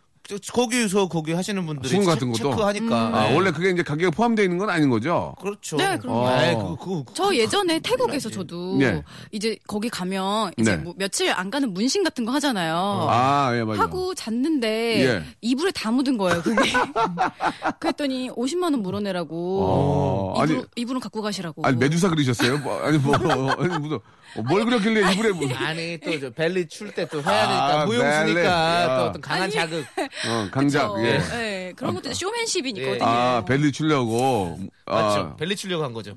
[0.53, 2.55] 거기서 거기 하시는 분들이 수건 같은 체- 것도?
[2.55, 2.95] 체크하니까.
[3.17, 3.36] 아, 네.
[3.36, 5.36] 원래 그게 이제 가격에 포함되어 있는 건 아닌 거죠?
[5.41, 5.77] 그렇죠.
[5.77, 6.27] 네, 그럼요.
[6.27, 6.77] 아이, 어.
[6.79, 9.03] 그, 그, 저 예전에 태국에서 저도 네.
[9.31, 10.83] 이제 거기 가면 이제 네.
[10.83, 12.75] 뭐 며칠 안 가는 문신 같은 거 하잖아요.
[13.09, 13.81] 아, 예, 맞아요.
[13.81, 15.24] 하고 잤는데 예.
[15.41, 16.41] 이불에 다 묻은 거예요.
[16.41, 16.59] 그게.
[17.79, 21.65] 그랬더니 50만 원 물어내라고 어, 아니, 이불, 이불은 갖고 가시라고.
[21.65, 22.57] 아니, 메두사 그리셨어요?
[22.59, 23.13] 뭐, 아니, 뭐,
[23.57, 24.00] 아니, 무슨,
[24.48, 27.98] 뭘 그렸길래 이불에 뭐, 아니 또 저 벨리 출 때 또 해야 되니까 아, 벨리.
[27.98, 28.98] 무용수니까 야.
[28.98, 29.86] 또 어떤 강한 자극.
[30.27, 31.05] 어, 강작, 그쵸?
[31.07, 31.17] 예.
[31.19, 33.05] 네, 그런 것도 쇼맨십이니거든요.
[33.05, 34.57] 아, 벨리 추려고.
[34.86, 35.19] 맞죠?
[35.19, 36.15] 아, 벨리 추려고 한 거죠.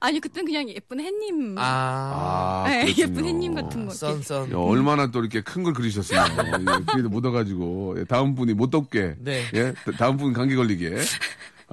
[0.00, 1.56] 아니 그땐 그냥 예쁜 햇님.
[1.58, 2.94] 아, 아, 네.
[2.98, 3.92] 예쁜 햇님 같은 거.
[3.92, 4.52] 썬썬.
[4.52, 6.24] 야, 얼마나 또 이렇게 큰 걸 그리셨으면
[6.88, 9.44] 예, 귀에도 묻어가지고 예, 다음 분이 못 덥게 네.
[9.54, 10.96] 예 다음 분 감기 걸리게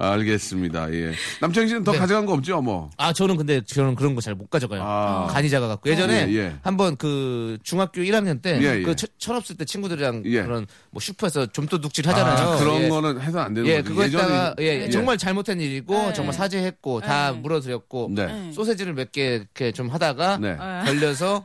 [0.00, 1.98] 알겠습니다 예 남창희 씨는 더 네.
[1.98, 4.82] 가져간 거 없죠 뭐 아 저는 근데 저는 그런 거 잘 못 가져가요.
[4.82, 5.26] 아.
[5.30, 6.54] 간이 작아갖고 예전에 예, 예.
[6.62, 8.82] 한번 그 중학교 1학년 때 예, 예.
[8.82, 10.42] 그 철없을 때 친구들이랑 예.
[10.42, 12.48] 그런 뭐 슈퍼에서 좀도둑질 하잖아요.
[12.50, 12.88] 아, 그런 예.
[12.88, 14.90] 거는 해서 안 되는 예, 거죠 그거 했다가 예전에- 예, 예.
[14.90, 16.12] 정말 잘못한 일이고 네.
[16.12, 17.38] 정말 사죄했고 다 네.
[17.38, 18.52] 물어드렸고 네.
[18.52, 20.56] 소세지를 몇 개 이렇게 좀 하다가 네.
[20.86, 21.44] 걸려서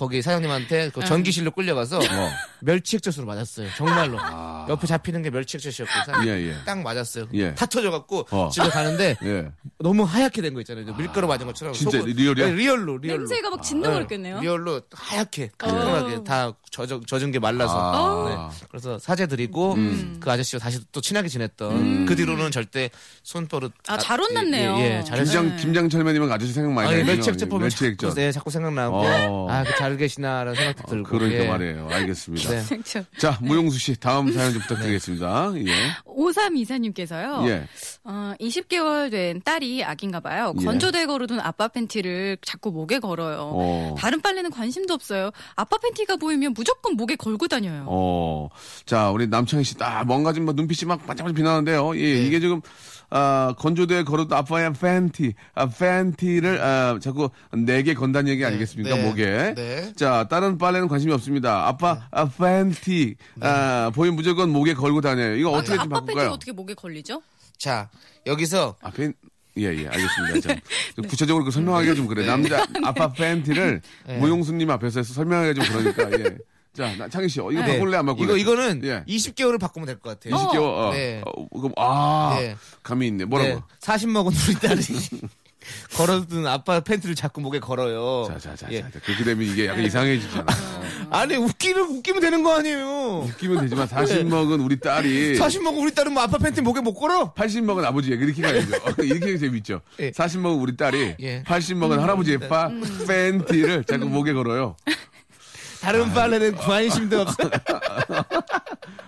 [0.00, 2.30] 거기 사장님한테 그 전기실로 끌려가서 어.
[2.60, 3.68] 멸치액젓으로 맞았어요.
[3.76, 4.16] 정말로.
[4.18, 4.64] 아.
[4.70, 6.54] 옆에 잡히는 게 멸치액젓이었고 사장님 예, 예.
[6.64, 7.26] 딱 맞았어요.
[7.34, 7.54] 예.
[7.54, 8.48] 다 터져갖고 어.
[8.50, 10.96] 집에 가는데 예 너무 하얗게 된 거 있잖아요.
[10.96, 11.74] 밀가루 맞은 것처럼.
[11.74, 12.46] 진짜 속은- real이야?
[12.46, 13.18] 네, real로, real로.
[13.26, 14.36] 냄새가 막 진동 그랬겠네요.
[14.36, 17.74] 네, real로 하얗게 깔끔하게 다 젖은, 젖은 게 말라서.
[17.78, 18.48] 아.
[18.50, 18.64] 네.
[18.70, 20.16] 그래서 사죄 드리고 음.
[20.18, 22.88] 그 아저씨와 다시 또 친하게 지냈던 그 뒤로는 절대
[23.22, 24.76] 손버릇 아, 잘 혼났네요.
[24.78, 25.42] 예, 예, 잘했어요.
[25.42, 28.96] 김장 김장철면이면 아저씨 생각 많이 아, 예, 나요 멸치액젓 보면 멸치액젓 자꾸, 네, 자꾸 생각나고
[28.96, 29.46] 어.
[29.50, 31.08] 아, 그잘 계시나라는 생각도 들고.
[31.10, 31.48] 그러니까 예.
[31.48, 32.64] 말이에요 알겠습니다 네.
[32.68, 33.04] 그렇죠.
[33.18, 35.72] 자 무용수 씨 다음 사연 좀 부탁드리겠습니다 예
[36.20, 37.48] 5324님께서요.
[37.48, 37.66] 예.
[38.04, 40.52] 어, 20개월 된 딸이 아기인가 봐요.
[40.60, 40.64] 예.
[40.64, 43.50] 건조대 걸어둔 아빠 팬티를 자꾸 목에 걸어요.
[43.54, 43.94] 어.
[43.98, 45.30] 다른 빨래는 관심도 없어요.
[45.56, 47.84] 아빠 팬티가 보이면 무조건 목에 걸고 다녀요.
[47.88, 48.48] 어,
[48.84, 51.96] 자, 우리 남창희 씨, 딱 뭔가 좀뭐 눈빛이 막 반짝반짝 빛나는데요.
[51.96, 52.60] 예, 이게 지금,
[53.10, 59.02] 아, 건조대에 걸어도 아빠의 팬티, 아, 팬티를, 아, 자꾸 네 개 건다는 얘기 아니겠습니까, 네.
[59.02, 59.54] 목에.
[59.56, 59.92] 네.
[59.96, 61.66] 자, 다른 빨래는 관심이 없습니다.
[61.66, 65.34] 아빠, 아, 팬티, 아, 보이면 무조건 목에 걸고 다녀요.
[65.36, 66.30] 이거 어떻게 좀 아빠 바꿀까요?
[66.30, 67.20] 어떻게 목에 걸리죠?
[67.58, 67.90] 자,
[68.26, 69.12] 여기서 아, 팬,
[69.58, 70.40] 예, 예, 알겠습니다.
[70.48, 70.60] 자,
[70.94, 72.24] 좀 구체적으로 그 설명하기가 좀 그래.
[72.24, 73.82] 남자, 아빠 팬티를
[74.20, 76.38] 무용수님 앞에서 해서 설명하기가 좀 그러니까, 예.
[76.72, 77.72] 자, 나, 창희 씨, 어, 이거 네.
[77.78, 78.24] 바꿀래, 안 바꿀래?
[78.26, 79.04] 이거 이거는 예.
[79.08, 80.36] 20개월을 바꾸면 될 것 같아요.
[80.40, 80.90] 20개월, 어.
[80.92, 81.20] 네.
[81.24, 82.56] 어, 그럼, 아, 네.
[82.82, 83.24] 감이 있네.
[83.24, 83.54] 뭐라고?
[83.54, 84.82] 네, 40 먹은 우리 딸이
[85.94, 88.24] 걸어둔 아빠 팬티를 자꾸 목에 걸어요.
[88.28, 88.80] 자, 자, 자, 예.
[88.82, 89.00] 자, 자.
[89.00, 90.46] 그렇게 되면 이게 약간 이상해지잖아.
[91.10, 93.26] 아니 웃기면 웃기면 되는 거 아니에요.
[93.28, 96.94] 웃기면 되지만 40 먹은 우리 딸이 40 먹은 우리 딸은 뭐 아빠 팬티 목에 못
[96.94, 97.32] 걸어?
[97.34, 99.02] 80 먹은 아버지 얘기 이렇게 가야죠.
[99.02, 99.80] 이렇게 재밌죠.
[99.98, 100.12] 예.
[100.12, 101.42] 40 먹은 우리 딸이 예.
[101.42, 102.70] 80 먹은 할아버지의 파
[103.06, 104.76] 팬티를 자꾸 목에 걸어요.
[105.80, 107.36] 다른 빨래는 관심도 없어.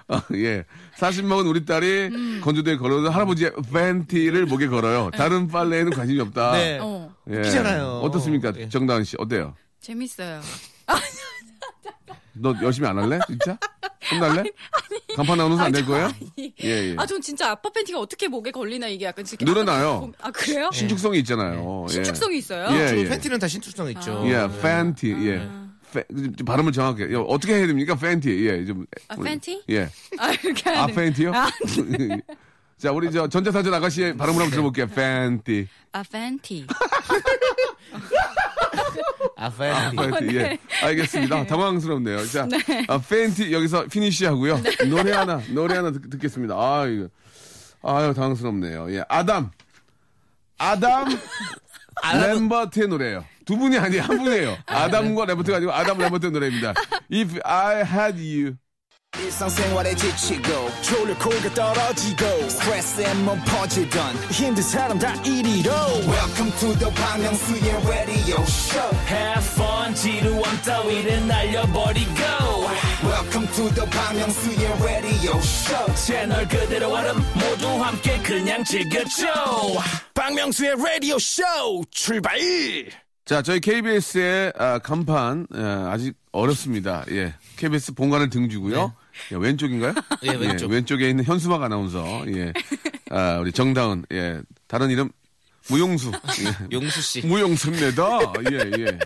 [0.08, 0.64] 어, 예.
[0.96, 5.10] 40 먹은 우리 딸이 건조대에 걸어도 할아버지의 팬티를 목에 걸어요.
[5.16, 6.52] 다른 빨래에는 관심이 없다.
[6.52, 6.78] 네.
[6.80, 7.38] 어, 예.
[7.38, 8.00] 웃기잖아요.
[8.02, 8.52] 어떻습니까?
[8.56, 8.68] 예.
[8.68, 9.54] 정다은 씨, 어때요?
[9.80, 10.40] 재밌어요.
[12.34, 13.18] 너 열심히 안 할래?
[13.26, 13.58] 진짜?
[14.10, 14.42] 혼날래?
[15.16, 16.10] 간판 나오면서 안 될 거예요?
[16.38, 16.94] 예, 예.
[16.98, 20.10] 아, 전 진짜 아빠 팬티가 어떻게 목에 걸리나 이게 약간 지금 늘어나요.
[20.20, 20.70] 아, 그래요?
[20.72, 21.84] 신축성이 있잖아요.
[21.90, 21.92] 예.
[21.92, 22.68] 신축성이 있어요?
[22.74, 23.04] 예, 저 예.
[23.08, 24.24] 팬티는 다 신축성 있죠.
[24.26, 25.46] 예, 팬티, 예.
[25.92, 26.04] 페-
[26.36, 27.12] 좀 발음을 정확하게.
[27.12, 27.94] 예, 어떻게 해야 됩니까?
[27.94, 28.46] 팬티.
[28.46, 28.86] 예, 좀.
[29.08, 29.62] 아, 팬티?
[29.70, 29.88] 예.
[30.18, 30.86] 아, 이렇게 아.
[30.86, 31.32] 팬티요?
[31.34, 31.48] 아,
[32.78, 34.86] 자, 우리 저 전자사전 아가씨의 발음을 한번 들어볼게요.
[34.88, 35.68] 팬티.
[35.92, 36.66] 아, 팬티.
[39.36, 39.96] 아, 아, 팬티.
[40.20, 40.36] 팬티.
[40.36, 40.58] 예.
[40.82, 41.46] 알겠습니다.
[41.46, 42.26] 당황스럽네요.
[42.26, 42.58] 자, 네.
[42.88, 44.60] 아, 팬티 여기서 finish 하고요.
[44.88, 47.08] 노래 하나, 노래 하나 듣, 겠습니다 아, 이거.
[47.82, 48.92] 아유, 당황스럽네요.
[48.94, 49.04] 예.
[49.08, 49.50] 아담.
[50.58, 51.06] 아담.
[52.14, 53.24] 램버트의 노래예요.
[53.44, 54.02] 두 분이 아니에요.
[54.02, 54.58] 한 분이에요.
[54.66, 56.74] 아담과 램버트가 아니고 아담 램버트의 노래입니다.
[57.12, 58.54] If I had you.
[59.18, 65.70] 일상생활에 지치고, 졸려 코가 떨어지고, 스트레스에 몸 퍼지던, 힘든 사람 다 이리로.
[66.08, 72.10] welcome to the Bang Myung-soo's radio show Have fun 지루함 따위를 날려버리고
[73.04, 79.26] welcome to the Bang Myung-soo's radio show 채널 그대로 얼음 모두 함께 그냥 즐겨줘
[80.14, 81.42] 박명수의 라디오 쇼
[81.90, 82.38] 출발
[83.24, 87.04] 자, 저희 KBS의 아, 간판 아, 아직 어렵습니다.
[87.10, 88.92] 예, KBS 본관을 등주고요.
[89.32, 89.94] 예, 왼쪽인가요?
[90.24, 90.70] 예, 왼쪽.
[90.70, 92.24] 왼쪽에 있는 현수막 아나운서.
[92.34, 92.52] 예,
[93.10, 94.06] 아, 우리 정다은.
[94.12, 95.08] 예, 다른 이름
[95.68, 96.10] 무용수.
[96.10, 96.66] 예.
[96.76, 97.24] 용수 씨.
[97.26, 98.18] 무용수입니다.
[98.50, 98.98] 예, 예.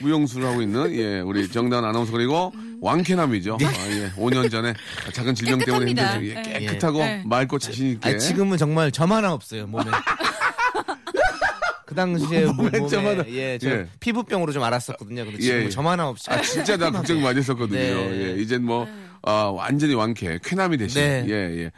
[0.00, 3.58] 무용수를 하고 있는 예 우리 정다은 아나운서 그리고 왕캐남이죠.
[3.60, 4.10] 아, 예.
[4.16, 4.74] 5년 전에
[5.12, 6.14] 작은 질병 때문에 깨끗합니다.
[6.18, 6.50] 힘들죠.
[6.50, 6.66] 예, 예.
[6.66, 7.22] 깨끗하고 네.
[7.26, 8.08] 맑고 자신 있게.
[8.08, 9.84] 아, 지금은 정말 점 하나 없어요, 몸에.
[11.92, 13.24] 그 당시에 뭐, 몸에 몸에, 점 하나.
[13.28, 13.86] 예, 저 예.
[14.00, 15.24] 피부병으로 좀 알았었거든요.
[15.24, 15.68] 근데 예, 지금은 예.
[15.68, 16.30] 점 하나 없이.
[16.30, 17.78] 아, 진짜 나 걱정 많이 했었거든요.
[17.78, 18.34] 네.
[18.36, 18.88] 예, 이젠 뭐,
[19.22, 21.26] 아, 완전히 완쾌, 쾌남이 되신, 네.
[21.28, 21.32] 예,
[21.64, 21.70] 예.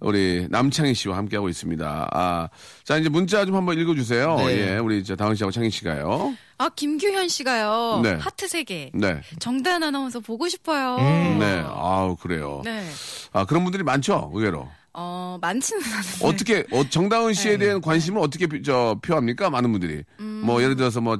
[0.00, 2.08] 우리 남창희 씨와 함께 하고 있습니다.
[2.12, 2.48] 아,
[2.84, 4.36] 자, 이제 문자 좀 한번 읽어주세요.
[4.36, 4.74] 네.
[4.74, 6.36] 예, 우리 저 다은 씨하고 창희 씨가요.
[6.56, 8.00] 아 김규현 씨가요.
[8.04, 8.12] 네.
[8.12, 8.90] 하트 세 개.
[8.94, 9.20] 네.
[9.40, 10.98] 정다은 아나운서 보고 싶어요.
[10.98, 11.64] 네.
[11.66, 12.62] 아우, 그래요.
[12.64, 12.86] 네.
[13.32, 14.68] 아, 그런 분들이 많죠, 의외로.
[14.94, 16.24] 어 많지는 않은데.
[16.26, 17.66] 어떻게, 어, 정다은 씨에 네.
[17.66, 19.50] 대한 관심을 어떻게, 표- 저, 표합니까?
[19.50, 20.02] 많은 분들이.
[20.20, 20.42] 음.
[20.44, 21.18] 뭐, 예를 들어서 뭐,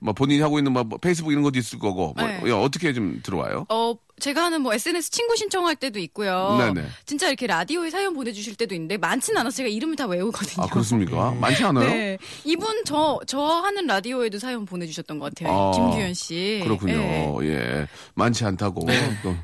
[0.00, 2.40] 뭐, 본인이 하고 있는 뭐, 페이스북 이런 것도 있을 거고, 뭐, 네.
[2.46, 3.66] 예, 어떻게 좀 들어와요?
[3.68, 6.56] 어, 제가 하는 뭐 SNS 친구 신청할 때도 있고요.
[6.58, 6.86] 네네.
[7.04, 10.64] 진짜 이렇게 라디오에 사연 보내주실 때도 있는데 많지는 않아서 제가 이름을 다 외우거든요.
[10.64, 11.32] 아, 그렇습니까?
[11.32, 11.88] 많지 않아요?
[11.88, 12.18] 네.
[12.44, 15.52] 이분 저, 저 하는 라디오에도 사연 보내주셨던 것 같아요.
[15.52, 16.60] 아, 김규현 씨.
[16.62, 16.96] 그렇군요.
[16.96, 17.36] 네.
[17.42, 17.86] 예.
[18.14, 18.86] 많지 않다고.
[19.24, 19.34] 또,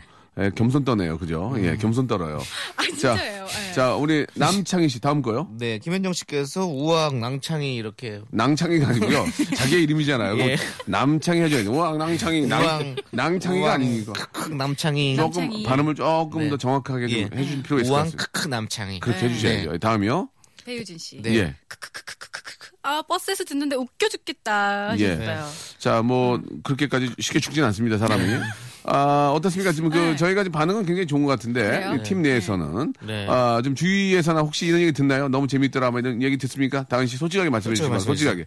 [0.40, 1.18] 예, 겸손 떠네요.
[1.18, 1.54] 그죠?
[1.58, 2.38] 예, 겸손 떨어요.
[2.76, 3.44] 아, 진짜예요.
[3.46, 3.72] 네.
[3.74, 5.48] 자, 우리 남창희 씨 다음 거요.
[5.58, 9.26] 네, 김현정 씨께서 우왕 낭창이 이렇게 낭창이가 아니고요.
[9.56, 10.38] 자기의 이름이잖아요.
[10.38, 10.56] 예.
[10.86, 11.72] 남창이 해줘야죠.
[11.72, 12.46] 우왕 낭창이.
[12.46, 12.96] 낭, 우왕.
[13.10, 14.12] 낭창이가 우왕 아니고.
[14.14, 15.62] 크크 남창이 조금 남창희.
[15.64, 16.48] 발음을 조금 네.
[16.50, 17.22] 더 정확하게 좀 예.
[17.36, 18.24] 해주실 필요가 있을 것 우왕 같습니다.
[18.32, 19.28] 크크 남창이 그렇게 네.
[19.28, 19.78] 해주셔야죠.
[19.78, 20.28] 다음이요.
[20.64, 21.20] 배유진 씨.
[21.22, 21.34] 네.
[21.36, 21.54] 예.
[21.68, 22.70] 크크크크크크크.
[22.82, 25.10] 아, 버스에서 듣는데 웃겨 죽겠다 예.
[25.14, 25.46] 하셨어요.
[25.78, 28.24] 자, 뭐, 그렇게까지 쉽게 죽진 않습니다, 사람이.
[28.84, 29.72] 아, 어떻습니까?
[29.72, 30.16] 지금 그, 네.
[30.16, 31.94] 저희가 지금 반응은 굉장히 좋은 것 같은데, 그래요?
[31.96, 32.94] 이팀 내에서는.
[33.06, 33.26] 네.
[33.28, 35.28] 아, 좀 주위에서나 혹시 이런 얘기 듣나요?
[35.28, 36.84] 너무 재밌더라, 뭐 이런 얘기 듣습니까?
[36.84, 38.46] 다은 씨 솔직하게 말씀해 주시면 솔직하게.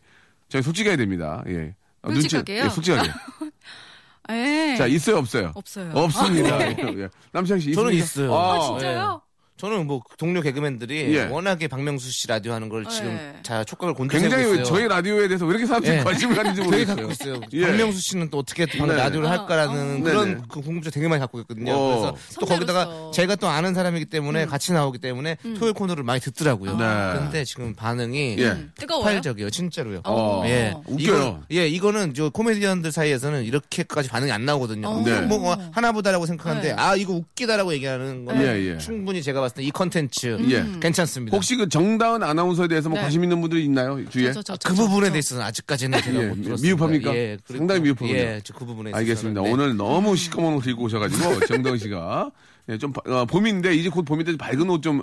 [0.50, 1.76] 저희 솔직해야 됩니다, 예.
[2.02, 2.63] 아, 눈치- 솔직하게요?
[2.65, 3.10] 예, 솔직하게.
[4.32, 4.76] 예.
[4.78, 5.52] 자, 있어요, 없어요?
[5.56, 5.91] 없어요.
[5.93, 6.56] 없습니다.
[6.56, 6.78] 아, 네.
[6.98, 7.10] 예.
[7.32, 8.34] 남창 씨, 저는 있습니까?
[8.34, 8.36] 있어요.
[8.36, 9.22] 아, 진짜요?
[9.55, 11.23] 저는 뭐 동료 개그맨들이 예.
[11.25, 13.35] 워낙에 박명수 씨 라디오 하는 걸 지금 네.
[13.43, 14.65] 자 촉각을 곤두세우고 굉장히 있어요.
[14.65, 16.03] 저희 라디오에 대해서 왜 이렇게 사람들이 예.
[16.03, 16.95] 관심을 가는지 되게 모르겠어요.
[16.95, 17.41] 갖고 있어요.
[17.53, 17.61] 예.
[17.67, 18.95] 박명수 씨는 또 어떻게 또 네.
[18.95, 20.41] 라디오를 할까라는 어, 그런 네네.
[20.49, 21.71] 그 궁금증 되게 많이 갖고 있거든요.
[21.71, 21.87] 어.
[21.87, 23.11] 그래서 또 거기다가 선배로서.
[23.11, 26.75] 제가 또 아는 사람이기 때문에 같이 나오기 때문에 토요일 코너를 많이 듣더라고요.
[26.75, 26.85] 네.
[27.19, 28.47] 근데 지금 반응이 예.
[28.47, 29.03] 음, 뜨거워요.
[29.05, 30.01] 폭발적이에요, 진짜로요.
[30.05, 30.41] 어.
[30.45, 30.97] 예, 웃겨요.
[30.97, 34.87] 이거, 예, 이거는 저 코미디언들 사이에서는 이렇게까지 반응이 안 나오거든요.
[34.87, 35.03] 어.
[35.05, 35.21] 네.
[35.21, 36.75] 뭐, 뭐 하나보다라고 생각하는데 네.
[36.77, 38.77] 아 이거 웃기다라고 얘기하는 거는 예, 예.
[38.79, 40.65] 충분히 제가 봤을 때 이 컨텐츠 예.
[40.79, 41.36] 괜찮습니다.
[41.36, 43.03] 혹시 그 정다은 아나운서에 대해서 뭐 네.
[43.03, 43.97] 관심 있는 분들이 있나요?
[44.10, 44.32] 주위에?
[44.34, 45.12] 저, 저, 저, 그 저, 부분에 저.
[45.13, 46.62] 대해서는 아직까지는 제가 예, 못 들었습니다.
[46.62, 47.15] 미흡합니까?
[47.15, 48.13] 예, 그리고- 상당히 미흡하군요.
[48.13, 48.91] 예, 저그 부분에.
[48.93, 49.41] 알겠습니다.
[49.41, 49.51] 네.
[49.51, 52.32] 오늘 너무 시꺼먼 옷 들고 오셔가지고 정다은 씨가
[52.69, 55.01] 예, 좀 바- 어, 봄인데 이제 곧 봄인데 밝은 옷 좀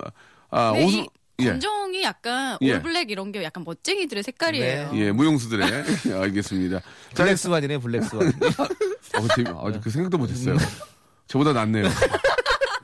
[0.49, 1.07] 아, 네, 옷을 이
[1.39, 1.45] 예.
[1.51, 2.73] 검정이 약간 예.
[2.73, 4.91] 올블랙 이런 게 약간 멋쟁이들의 색깔이에요.
[4.93, 6.81] 예, 무용수들의 예, 알겠습니다.
[7.13, 8.27] 자, 블랙스완이네, 블랙스완.
[8.27, 10.57] 어, 재미, 어, 그 생각도 못했어요.
[11.27, 11.85] 저보다 낫네요.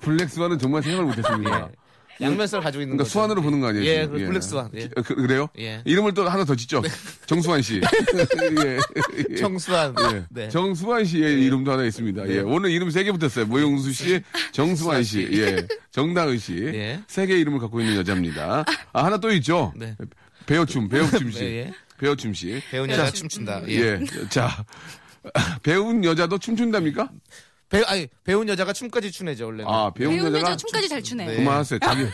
[0.08, 1.70] 블랙스완은 정말 생각을 못했습니다.
[1.72, 1.88] 예.
[2.26, 3.12] 양면살 가지고 있는 그러니까 거죠.
[3.12, 3.86] 수완으로 보는 거 아니에요?
[3.86, 4.18] 예, 지금?
[4.18, 4.72] 그 블랙스완.
[4.74, 4.86] 예.
[4.86, 5.50] 어, 그, 그래요?
[5.60, 5.84] 예.
[5.86, 6.82] 이름을 또 하나 더 짓죠?
[7.28, 7.76] 정수환 씨.
[8.66, 8.80] 예.
[9.30, 9.36] 예.
[9.36, 9.94] 청수완.
[10.14, 10.26] 예.
[10.32, 10.50] 네.
[10.50, 12.28] 정수환 씨의 이름도 하나 있습니다.
[12.30, 12.40] 예.
[12.40, 13.46] 오늘 이름 세 개 붙었어요.
[13.46, 14.20] 모용수 씨,
[14.52, 15.68] 정수환 씨, 예.
[15.92, 16.56] 정다은 씨.
[16.74, 17.00] 예.
[17.08, 18.66] 세개 이름을 갖고 있는 여자입니다.
[18.94, 19.72] 아, 하나 또 있죠?
[19.76, 19.96] 네.
[20.48, 21.40] 배우춤, 배우춤 씨.
[21.40, 21.74] 네, 예.
[22.00, 22.64] 배우춤 씨.
[22.72, 23.62] 배운 여자 춤춘다.
[23.68, 23.74] 예.
[23.76, 24.00] 예.
[24.30, 24.66] 자.
[25.62, 27.10] 배운 여자도 춤춘답니까?
[27.70, 29.70] 배, 아니, 배운 여자가 춤까지 추네죠, 원래는.
[29.72, 30.40] 아, 배운, 배운 여자가.
[30.40, 31.26] 여자 춤까지 잘 추네.
[31.26, 31.36] 네.
[31.38, 31.80] 그만하세요.
[31.80, 32.06] 자기,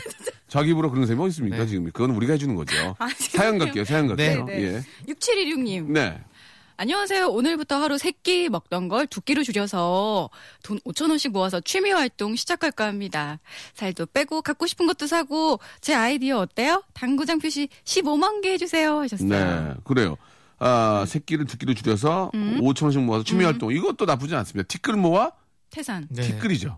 [0.47, 1.85] 자기 입으로 그런 사람이 어디 있습니까, 지금?
[1.91, 2.95] 그건 우리가 해주는 거죠.
[2.97, 4.45] 아, 사연 갈게요, 사연 갈게요.
[4.45, 4.63] 네, 네.
[5.07, 5.13] 예.
[5.13, 5.91] 6716님.
[5.91, 6.19] 네.
[6.75, 7.27] 안녕하세요.
[7.27, 10.31] 오늘부터 하루 세 끼 먹던 걸 두 끼로 줄여서
[10.63, 13.39] 돈 5천 원씩 모아서 취미 활동 시작할까 합니다.
[13.75, 16.83] 살도 빼고 갖고 싶은 것도 사고 제 아이디어 어때요?
[16.93, 19.29] 당구장 표시 15만 개 해주세요 하셨어요.
[19.29, 20.17] 네, 그래요.
[20.57, 22.59] 아, 새끼를 두 끼로 줄여서 음.
[22.61, 23.71] 5천 원씩 모아서 취미 활동.
[23.71, 24.67] 이것도 나쁘지 않습니다.
[24.67, 25.31] 티끌 모아
[25.73, 26.07] 태산.
[26.09, 26.21] 네.
[26.21, 26.77] 티끌이죠.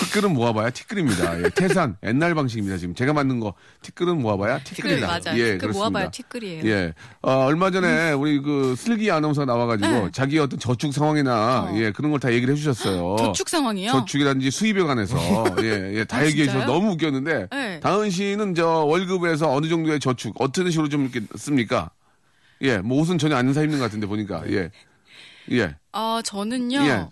[0.00, 1.42] 티끌은 모아봐야 티끌입니다.
[1.42, 2.78] 예, 태산 옛날 방식입니다.
[2.78, 5.06] 지금 제가 만든 거 티끌은 모아봐야 티끌 티끌이다.
[5.06, 5.38] 맞아요.
[5.40, 5.78] 예, 티끌 그렇습니다.
[5.90, 6.66] 모아봐야 티끌이에요.
[6.70, 6.92] 예,
[7.22, 10.08] 어, 얼마 전에 우리 그 슬기 아나운서가 나와가지고 네.
[10.12, 11.76] 자기 어떤 저축 상황이나 어.
[11.76, 13.16] 예 그런 걸 다 얘기를 해주셨어요.
[13.18, 13.90] 저축 상황이요?
[13.92, 15.16] 저축이라든지 수입에 관해서
[15.62, 16.66] 예, 예, 다 아, 얘기해 주셔서 진짜요?
[16.66, 17.80] 너무 웃겼는데 네.
[17.80, 21.90] 다은 씨는 저 월급에서 어느 정도의 저축 어떤 식으로 좀 이렇게 씁니까?
[22.62, 24.70] 예, 뭐 옷은 전혀 안 사 입는 것 같은데 보니까 예,
[25.52, 26.78] 예, 아 저는요.
[26.86, 27.06] 예,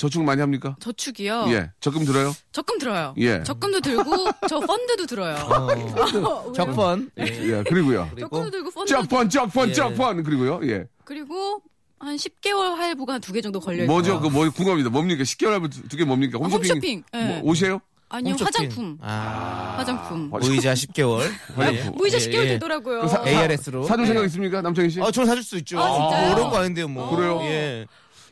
[0.00, 0.76] 저축 많이 합니까?
[0.80, 1.44] 저축이요.
[1.48, 2.34] 예, 적금 들어요?
[2.52, 3.14] 적금 들어요.
[3.18, 3.42] 예.
[3.42, 5.34] 적금도 들고 저 펀드도 들어요.
[5.44, 6.52] 어, 왜요?
[6.56, 7.10] 적펀.
[7.18, 7.24] 예.
[7.24, 8.08] 예, 그리고요.
[8.18, 9.72] 적금도 들고 펀드 짝펀, 짝펀, 예.
[9.74, 10.60] 짝펀 그리고요.
[10.64, 11.60] 예, 그리고
[11.98, 13.88] 한 10개월 할부가 두 개 정도 걸려 있어요.
[13.88, 14.20] 뭐죠?
[14.20, 14.88] 그뭐 궁금합니다.
[14.88, 15.22] 뭡니까?
[15.22, 16.38] 10개월 할부 두 개 뭡니까?
[16.40, 16.70] 아, 홈쇼핑.
[16.70, 17.02] 홈쇼핑.
[17.14, 17.24] 예.
[17.24, 17.80] 뭐, 옷이에요?
[18.08, 18.46] 아니요 홈쇼핑.
[18.46, 18.98] 화장품.
[19.02, 19.74] 아.
[19.76, 20.30] 화장품.
[20.30, 21.30] 무이자 10개월.
[21.54, 21.94] 화장품.
[21.96, 22.48] 무이자 예, 10개월 예.
[22.54, 23.02] 되더라고요.
[23.02, 23.84] 그 사- ARS로.
[23.84, 25.00] 사줄 생각 있습니까, 남창희 씨?
[25.02, 25.78] 아, 저는 사줄 수 있죠.
[25.78, 26.24] 아, 진짜요?
[26.26, 27.14] 뭐 어려운 거 아닌데요, 뭐.
[27.14, 27.38] 그래요?
[27.42, 27.86] 예.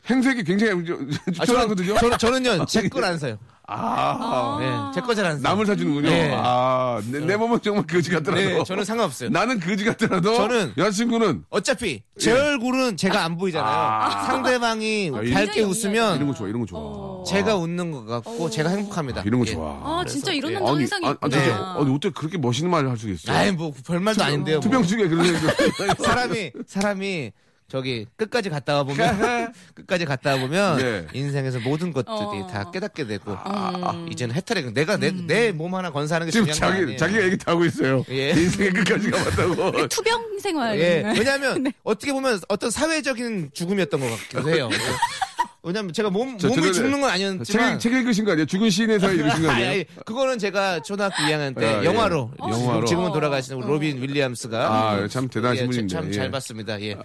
[0.09, 1.95] 행색이 굉장히 아, 추천하거든요.
[1.97, 3.37] 저는, 저는, 저는 요, 제걸안 사요.
[3.71, 4.95] 아, 예.
[4.95, 5.43] 제거 잘 안 사요.
[5.43, 6.09] 남을 사주는군요.
[6.09, 6.33] 네.
[6.35, 8.41] 아, 내, 내 몸은 정말 거지 같더라도.
[8.43, 9.29] 네, 저는 상관없어요.
[9.29, 10.33] 나는 거지 같더라도.
[10.39, 12.35] 저는- 여자친구는 어차피 제 예.
[12.35, 14.25] 얼굴은 제가 안 보이잖아요.
[14.25, 16.79] 상대방이 아, 밝게 웃으면 이런 거 좋아, 이런 거 좋아.
[16.81, 17.23] 어.
[17.27, 19.21] 제가 웃는 것 같고 제가 행복합니다.
[19.23, 19.51] 이런 거 예.
[19.53, 19.69] 좋아.
[19.83, 20.55] 아 진짜 이런 예.
[20.55, 21.29] 남자 아니, 항상 아, 아, 있구나.
[21.43, 23.31] 진짜, 아니, 어떻게 그렇게 멋있는 말을 할 수가 있어?
[23.31, 24.55] 아이 뭐 별말도 아닌데요.
[24.55, 24.61] 뭐.
[24.61, 25.37] 투병 중에 그런 얘기.
[26.03, 27.31] 사람이 사람이
[27.69, 31.07] 저기 끝까지 갔다 와 보면 끝까지 갔다 와 보면 예.
[31.13, 32.47] 인생에서 모든 것들이 어.
[32.51, 34.07] 다 깨닫게 되고 음.
[34.11, 36.97] 이제는 해탈해 내가 내 몸 하나 건사하는 게 지금 중요한 거 자기 아니에요.
[36.97, 38.03] 자기가 얘기 다 하고 있어요.
[38.09, 38.31] 예.
[38.37, 39.87] 인생의 끝까지 가봤다고.
[39.87, 40.79] 투병 생활.
[40.79, 41.13] 예.
[41.17, 44.69] 왜냐하면 어떻게 보면 어떤 사회적인 죽음이었던 것 같기도 해요.
[45.65, 45.67] 예.
[45.67, 48.45] 왜냐면 제가 몸 저 몸이 죽는 건 책, 아니었지만 책 읽으신 거 아니에요?
[48.45, 49.71] 죽은 시인의 사회 이러신 거 아니, 아니에요?
[49.71, 51.85] 아니, 그거는 제가 초등학교 2학년 때 아, 예.
[51.85, 52.85] 영화로, 어, 영화로.
[52.85, 55.93] 지금은 돌아가신 우리 로빈 윌리엄스가 아, 참 대단하신 예, 분인데.
[55.93, 56.31] 참잘 예.
[56.31, 56.81] 봤습니다.
[56.81, 56.95] 예.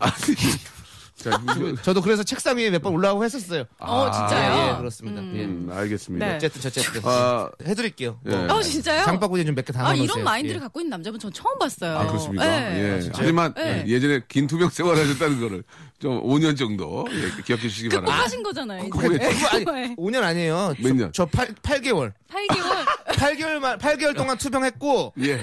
[1.16, 3.64] 자, 이거- 저도 그래서 책상 위에 몇 번 올라가고 했었어요.
[3.79, 4.53] 어, 진짜요?
[4.53, 5.20] 예, 예, 그렇습니다.
[5.20, 6.27] 음, 알겠습니다.
[6.27, 6.33] 네.
[6.33, 6.37] 예.
[6.37, 8.18] 어쨌든 어쨌든 아, 해드릴게요.
[8.27, 8.31] 예.
[8.37, 9.05] 뭐, 어, 진짜요?
[9.05, 10.05] 장바구니 좀몇개 아, 담아놓으세요.
[10.05, 10.61] 이런 마인드를 예.
[10.61, 11.96] 갖고 있는 남자분 전 처음 봤어요.
[11.98, 12.44] 아, 그렇습니까?
[12.44, 13.00] 네.
[13.05, 13.11] 예.
[13.14, 13.85] 하지만 네.
[13.87, 15.62] 예전에 긴 투병 생활 하셨다는 거를
[16.00, 18.12] 좀 5년 정도 예, 기억해 주시기 바랍니다.
[18.12, 18.85] 극복하신 거잖아요.
[18.85, 19.46] 이제.
[19.53, 19.94] 아니, 네.
[19.96, 20.74] 5년 아니에요.
[20.81, 21.11] 몇 년?
[21.14, 22.12] 저 8, 8개월.
[22.29, 22.85] 8개월.
[23.14, 25.40] 8개월만, 8개월 동안 투병했고, 예.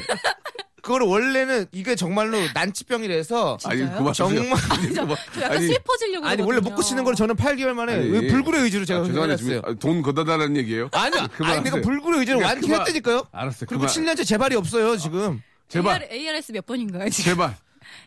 [0.82, 3.82] 그걸 원래는 이게 정말로 난치병이라서, 아니?
[3.82, 4.14] 그만.
[4.14, 4.58] 정말.
[4.70, 5.16] 아니, 그만.
[5.34, 6.26] 저 약간 아니, 슬퍼지려고.
[6.28, 9.34] 아니, 원래 못 고치는 걸 저는 8개월 만에 아니, 왜 불굴의 의지로 아, 제가 죄송한데
[9.36, 9.62] 해놨어요.
[9.62, 10.90] 지금 돈 걷다 달라는 얘기예요?
[10.92, 11.28] 아니야.
[11.28, 11.46] 그만하세요.
[11.46, 13.28] 아니, 내가 불굴의 의지를 그러니까 완전 그만- 했다니까요.
[13.32, 13.68] 알았어요.
[13.70, 13.88] 그리고 그만.
[14.16, 15.42] 7년째 재발이 없어요, 지금.
[15.68, 16.08] 제발.
[16.12, 17.10] AR, ARS 몇 번인가요?
[17.10, 17.32] 지금?
[17.32, 17.56] 제발.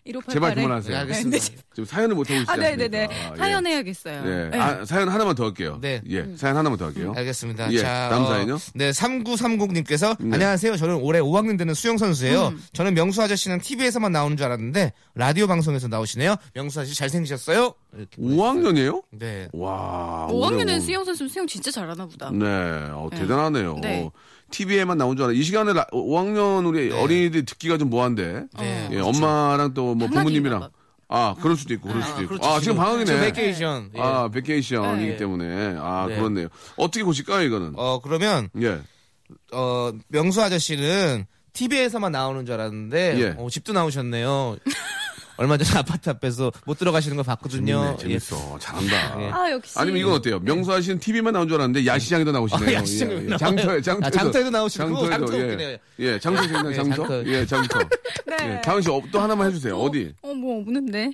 [0.06, 0.30] 1588에.
[0.32, 0.92] 제발 그만하세요.
[0.92, 1.44] 네, 알겠습니다.
[1.72, 2.56] 지금 사연을 못 하고 있지 아?
[2.56, 3.04] 네네네.
[3.06, 3.36] 아, 예.
[3.36, 4.22] 사연 해야겠어요.
[4.24, 4.50] 예.
[4.50, 4.58] 네.
[4.58, 5.78] 아, 사연 하나만 더 할게요.
[5.80, 6.00] 네.
[6.08, 6.36] 예.
[6.36, 7.12] 사연 하나만 더 할게요.
[7.16, 7.72] 알겠습니다.
[7.72, 8.58] 예, 자, 다음 어, 사연요?
[8.74, 10.34] 네, 3930님께서 네.
[10.34, 10.76] 안녕하세요.
[10.76, 12.48] 저는 올해 5학년 되는 수영 선수예요.
[12.48, 12.62] 음.
[12.72, 16.36] 저는 명수 아저씨는 TV에서만 나오는 줄 알았는데 라디오 방송에서 나오시네요.
[16.54, 17.74] 명수 아저씨 잘생기셨어요?
[17.96, 19.02] 이렇게 5학년이에요?
[19.12, 19.48] 네.
[19.52, 20.26] 와.
[20.30, 22.30] 5학년은 올해 수영 선수 수영 진짜 잘하나 보다.
[22.30, 23.18] 네, 어, 네.
[23.20, 23.78] 대단하네요.
[23.80, 24.10] 네.
[24.54, 25.32] TV에만 나온 줄 알아.
[25.34, 27.00] 이 시간에 라- 5학년 우리 네.
[27.00, 28.44] 어린이들 듣기가 좀 뭐한데.
[28.58, 28.88] 네.
[28.92, 30.60] 예, 엄마랑 또 뭐 부모님이랑.
[30.60, 30.70] 봐.
[31.08, 32.28] 아, 그럴 수도 있고, 그럴 수도 있고.
[32.36, 32.48] 그렇죠.
[32.48, 33.04] 아, 지금 방학이네.
[33.04, 33.90] 지금 vacation.
[33.94, 34.00] 예.
[34.00, 35.16] 아, vacation이기 네.
[35.16, 35.76] 때문에.
[35.78, 36.16] 아, 네.
[36.16, 36.48] 그렇네요.
[36.76, 37.72] 어떻게 고칠까요, 이거는?
[37.76, 38.80] 어, 그러면 예.
[39.52, 43.34] 어, 명수 아저씨는 TV에서만 나오는 줄 알았는데 예.
[43.38, 44.56] 어, 집도 나오셨네요.
[45.36, 47.96] 얼마 전에 아파트 앞에서 못 들어가시는 거 봤거든요.
[47.98, 48.58] 재밌네, 재밌어.
[48.58, 49.20] 잘한다.
[49.22, 49.30] 예.
[49.30, 49.72] 아, 역시.
[49.78, 50.38] 아니면 이건 어때요?
[50.40, 52.70] 명수 아씨는 TV만 나온 줄 알았는데 야시장에도 나오시네요.
[52.70, 53.20] 어, 야시장에 예, 예.
[53.22, 53.38] 나와요.
[53.38, 54.06] 장터에, 장터에도.
[54.06, 55.42] 아, 장터에도 나오시고, 장터에도, 장터 예.
[55.42, 55.76] 웃기네요.
[56.00, 56.96] 예, 장터 있나요, 예, 장터?
[56.96, 57.26] 장터.
[57.26, 57.78] 예, 장터.
[58.26, 58.36] 네.
[58.56, 59.76] 예, 다은 씨, 어, 또 하나만 해주세요.
[59.76, 60.12] 어 디?
[60.22, 61.10] 어, 뭐 없는데.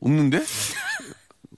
[0.00, 0.42] 없는데?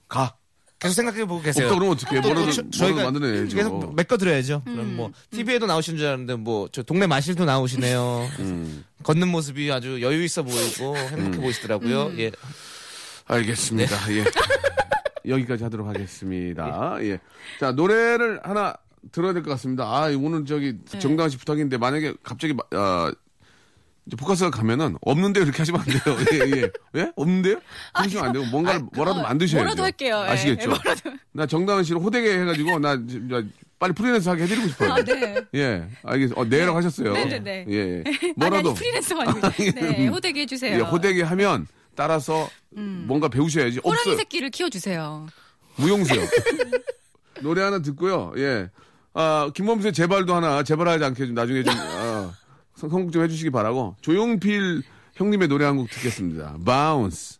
[0.07, 0.35] 가.
[0.79, 1.67] 계속 생각해 보고 계세요.
[1.67, 2.21] 없다 그러면 어떡해.
[2.21, 3.55] 또 뭐라도, 저- 저희가 만들어내야죠.
[3.55, 4.63] 계속 메꿔드려야죠.
[4.65, 4.73] 음.
[4.75, 8.27] 그럼 뭐 TV에도 나오신 줄 알았는데 뭐 저 동네 마실도 나오시네요.
[8.39, 8.83] 음.
[9.03, 12.07] 걷는 모습이 아주 여유 있어 보이고 행복해 보이시더라고요.
[12.07, 12.19] 음.
[12.19, 12.31] 예.
[13.27, 13.95] 알겠습니다.
[14.07, 14.17] 네.
[14.19, 14.23] 예.
[15.31, 16.97] 여기까지 하도록 하겠습니다.
[17.01, 17.19] 예.
[17.59, 18.73] 자, 노래를 하나
[19.11, 19.83] 들어야 될 것 같습니다.
[19.85, 20.99] 아, 오늘 저기 네.
[20.99, 23.11] 정다은 씨 부탁인데 만약에 갑자기 마- 아,
[24.07, 26.17] 이제 포커스가 가면은 없는데 이렇게 하시면 안 돼요.
[26.33, 26.69] 예, 예.
[27.01, 27.11] 예?
[27.15, 27.59] 없는데요?
[27.93, 29.63] 그러시면 안 되고 뭔가 를 뭐라도 그거 만드셔야죠.
[29.63, 30.23] 뭐라도 할게요.
[30.27, 30.61] 예, 아시겠죠?
[30.63, 31.11] 예, 뭐라도.
[31.33, 33.43] 나 정다은 씨를 호되게 해가지고 나 진짜
[33.81, 34.93] 빨리 프리랜서 하게 해드리고 싶어요.
[34.93, 35.41] 아, 네.
[35.55, 37.13] 예, 알겠, 어, 네라고 하셨어요.
[37.13, 37.65] 네네네.
[37.69, 38.03] 예, 예.
[38.05, 38.69] 아니, 뭐라도.
[38.69, 39.47] 아니, 프리랜서가 아니고.
[39.81, 40.75] 네, 호되게 해주세요.
[40.77, 41.65] 예, 호되게 하면
[41.95, 43.79] 따라서 뭔가 배우셔야지.
[43.83, 44.17] 호랑이 없어요.
[44.17, 45.25] 새끼를 키워주세요.
[45.77, 46.21] 무용수요.
[47.41, 48.33] 노래 하나 듣고요.
[48.37, 48.69] 예.
[49.15, 52.31] 아, 김범수의 제발도 하나, 제발하지 않게 좀 나중에 좀, 아,
[52.75, 53.95] 성- 선곡 좀 해주시기 바라고.
[54.01, 54.83] 조용필
[55.15, 56.57] 형님의 노래 한 곡 듣겠습니다.
[56.63, 57.39] Bounce.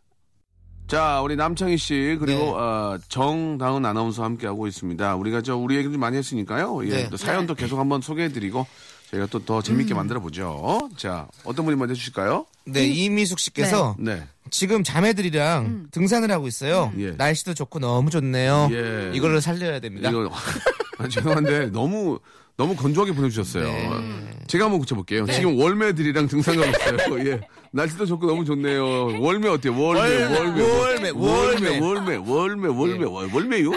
[0.91, 2.51] 자, 우리 남창희 씨, 그리고, 네.
[2.53, 5.15] 어, 정다은 아나운서와 함께 하고 있습니다.
[5.15, 6.85] 우리가 저, 우리 얘기 좀 많이 했으니까요.
[6.85, 6.89] 예.
[6.89, 7.09] 네.
[7.09, 8.67] 또 사연도 계속 한번 소개해드리고,
[9.11, 10.89] 저희가 또 더 재밌게 만들어 보죠.
[10.97, 12.45] 자, 어떤 분이 먼저 해주실까요?
[12.65, 14.21] 네, 이미숙 씨께서 네.
[14.49, 16.91] 지금 자매들이랑 등산을 하고 있어요.
[16.97, 17.11] 예.
[17.11, 18.67] 날씨도 좋고 너무 좋네요.
[18.73, 19.11] 예.
[19.13, 20.09] 이거를 살려야 됩니다.
[20.09, 20.29] 이거
[20.97, 22.19] 아, 죄송한데 너무
[22.61, 23.63] 너무 건조하게 보내주셨어요.
[23.65, 24.29] 네.
[24.45, 25.25] 제가 한번 고쳐볼게요.
[25.31, 27.27] 지금 월매들이랑 등산 가고 있어요.
[27.31, 27.41] 예.
[27.71, 29.19] 날씨도 좋고 너무 좋네요.
[29.19, 29.75] 월매 어때요?
[29.81, 31.79] 월매, 월매, 월매, 월매, 월매, 월매.
[31.79, 33.71] 월매, 월매, 월매, 월- 월매요?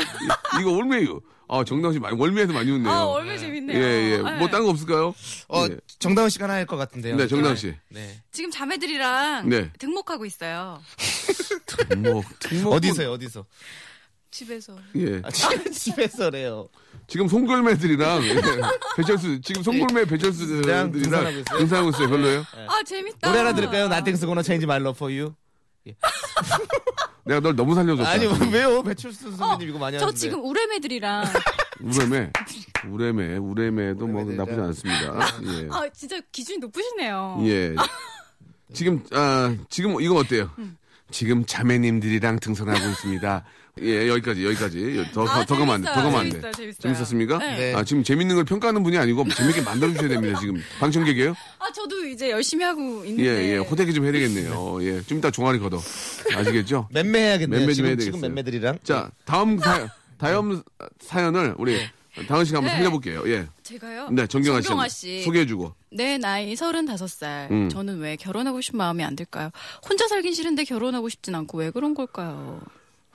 [0.60, 1.20] 이거 월매요.
[1.48, 2.92] 아, 정다은 씨 많이 월매에서 많이 웃네요.
[2.92, 3.78] 아, 얼마 재밌네요.
[3.78, 4.16] 예, 예.
[4.22, 4.38] 네.
[4.38, 5.14] 뭐딴 거 없을까요?
[5.48, 5.76] 어, 예.
[5.98, 7.16] 정다은 씨가 하나 할 것 같은데요.
[7.16, 7.74] 네, 정다은 씨.
[7.88, 8.20] 네.
[8.32, 9.70] 지금 자매들이랑 네.
[9.78, 10.80] 등목하고 있어요.
[11.88, 12.72] 등목, 등목.
[12.74, 13.46] 어디서요, 어디서?
[14.34, 14.76] 집에서.
[14.96, 15.20] 예.
[15.22, 16.68] 아, 집- 집에서래요.
[17.06, 18.34] 지금 송골매들이랑 예.
[18.96, 21.58] 배철수 지금 송골매 배철수들이랑 등산하고 있어요?
[21.58, 22.08] 등산하고 있어요.
[22.08, 22.44] 별로예요?
[22.66, 23.28] 아, 재밌다.
[23.28, 23.86] 노래 하나 들을까요?
[23.88, 25.34] Nothing's gonna change my love for you.
[27.24, 28.08] 내가 널 너무 살려줬다.
[28.10, 28.82] 아니, 왜요?
[28.82, 30.18] 배철수 선배님 이거 많이 저 하는데.
[30.18, 31.24] 지금 우레매들이랑.
[31.80, 32.30] 우레메,
[32.90, 35.28] 우레메, 우레메도 뭐 나쁘지 않습니다.
[35.44, 35.68] 예.
[35.70, 37.38] 아, 진짜 기준이 높으시네요.
[37.44, 37.74] 예.
[38.72, 40.50] 지금, 아, 지금 이거 어때요?
[41.10, 43.44] 지금 자매님들이랑 등산하고 있습니다.
[43.82, 45.04] 예, 여기까지, 여기까지.
[45.12, 45.88] 더, 아, 더, 더 가면 안 돼.
[45.88, 45.94] 더.
[45.94, 46.74] 가면 안 돼.
[46.78, 47.38] 재밌었습니까?
[47.38, 47.74] 네.
[47.74, 50.62] 아, 지금 재밌는 걸 평가하는 분이 아니고 재밌게 만들어주셔야 됩니다, 지금.
[50.78, 51.34] 방청객이에요?
[51.58, 53.52] 아, 저도 이제 열심히 하고 예, 있는데.
[53.52, 53.56] 예.
[53.56, 54.78] 호되게 좀 해야 되겠네요.
[54.82, 55.02] 예.
[55.02, 55.80] 좀 이따 종아리 걷어.
[56.34, 56.88] 아시겠죠?
[56.94, 57.60] 맴매 해야겠네요.
[57.60, 58.28] 맴매 좀 지금, 해야 지금 되겠어요.
[58.30, 58.78] 맴매들이랑.
[58.84, 60.62] 자, 다음 사, 다음
[61.00, 61.76] 사연을 우리
[62.28, 62.76] 당은 씨가 한번 네.
[62.78, 63.24] 살려볼게요.
[63.26, 63.48] 예.
[63.64, 64.08] 제가요?
[64.10, 64.68] 네, 정경아 씨.
[64.68, 65.22] 정경아 씨.
[65.24, 65.74] 소개해주고.
[65.90, 67.50] 내 나이 35살.
[67.50, 67.68] 음.
[67.68, 69.50] 저는 왜 결혼하고 싶은 마음이 안 들까요?
[69.88, 72.60] 혼자 살긴 싫은데 결혼하고 싶진 않고 왜 그런 걸까요?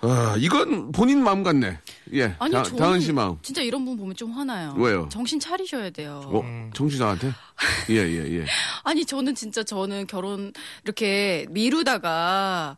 [0.01, 1.77] 아, 이건 본인 마음 같네.
[2.13, 2.33] 예.
[2.39, 3.37] 아니, 다, 당은 씨 마음.
[3.41, 4.73] 진짜 이런 분 보면 좀 화나요.
[4.77, 5.09] 왜요?
[5.11, 6.21] 정신 차리셔야 돼요.
[6.25, 7.31] 어, 청취자한테?
[7.91, 8.45] 예, 예, 예.
[8.83, 10.53] 아니 저는 진짜 저는 결혼
[10.85, 12.77] 이렇게 미루다가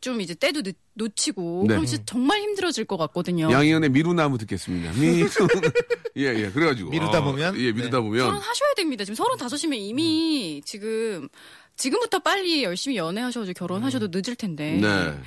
[0.00, 1.74] 좀 이제 때도 늦- 놓치고 네.
[1.74, 3.50] 그럼 진짜 정말 힘들어질 것 같거든요.
[3.52, 4.92] 양희은의 미루나무 듣겠습니다.
[4.98, 5.28] 미루.
[6.16, 6.50] 예, 예.
[6.50, 6.88] 그래가지고.
[6.90, 7.54] 미루다 어, 보면?
[7.60, 8.02] 예, 미루다 네.
[8.02, 8.24] 보면.
[8.24, 9.04] 결혼하셔야 됩니다.
[9.04, 11.28] 지금 서른 다섯이면 이미 지금
[11.76, 14.78] 지금부터 빨리 열심히 연애하셔서 결혼하셔도 늦을 텐데.
[14.80, 15.18] 네.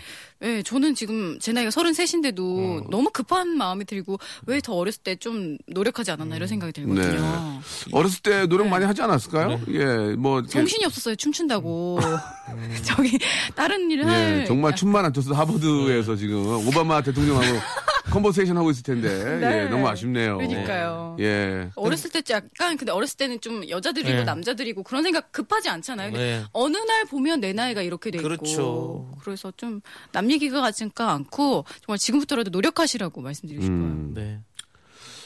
[0.41, 5.57] 네, 저는 지금 제 나이가 33인데도 너무 급한 마음이 들고 왜 더 어렸을 때 좀
[5.67, 7.59] 노력하지 않았나 이런 생각이 들거든요.
[7.91, 9.59] 어렸을 때 노력 많이 하지 않았을까요?
[9.69, 10.41] 예, 뭐.
[10.43, 11.15] 정신이 없었어요.
[11.15, 11.99] 춤춘다고.
[12.85, 13.17] 저기
[13.55, 17.45] 다른 일을 할 예, 정말 춤만 안 췄어도 하버드에서 지금 오바마 대통령하고
[18.11, 19.39] 컨버세이션 하고 있을 텐데.
[19.39, 19.63] 네.
[19.65, 20.37] 예, 너무 아쉽네요.
[20.37, 21.17] 그러니까요.
[21.19, 21.69] 예.
[21.75, 24.23] 어렸을 때 약간 근데 어렸을 때는 좀 여자들이고 네.
[24.23, 26.11] 남자들이고 그런 생각 급하지 않잖아요.
[26.11, 26.43] 네.
[26.53, 29.11] 어느 날 보면 내 나이가 이렇게 돼 있고 그렇죠.
[29.23, 33.77] 그래서 좀 남 얘기가 같지가 않고 정말 지금부터라도 노력하시라고 말씀드리고 싶어요.
[33.77, 34.39] 음, 네.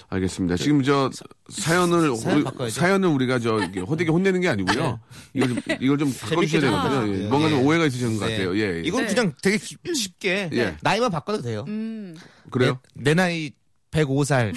[0.09, 0.57] 알겠습니다.
[0.57, 1.09] 지금 저
[1.49, 2.69] 사연을 사연 우리-.
[2.69, 4.99] 사연을 우리가 저 이렇게 호되게 혼내는 게 아니고요.
[5.33, 7.01] 이걸 좀 이걸 좀 바꿔주셔야 되거든요.
[7.07, 7.27] 좀- 예, 네.
[7.29, 7.65] 뭔가 좀 네.
[7.65, 8.31] 오해가 있으시는 것 네.
[8.37, 8.55] 같아요.
[8.57, 8.81] 예, 예.
[8.85, 9.13] 이건 네.
[9.15, 10.77] 그냥 되게 기- 쉽게 예.
[10.81, 11.65] 나이만 바꿔도 돼요.
[11.67, 12.15] 음.
[12.51, 12.79] 그래요?
[12.93, 13.51] 내, 내 나이
[13.91, 14.53] 105살.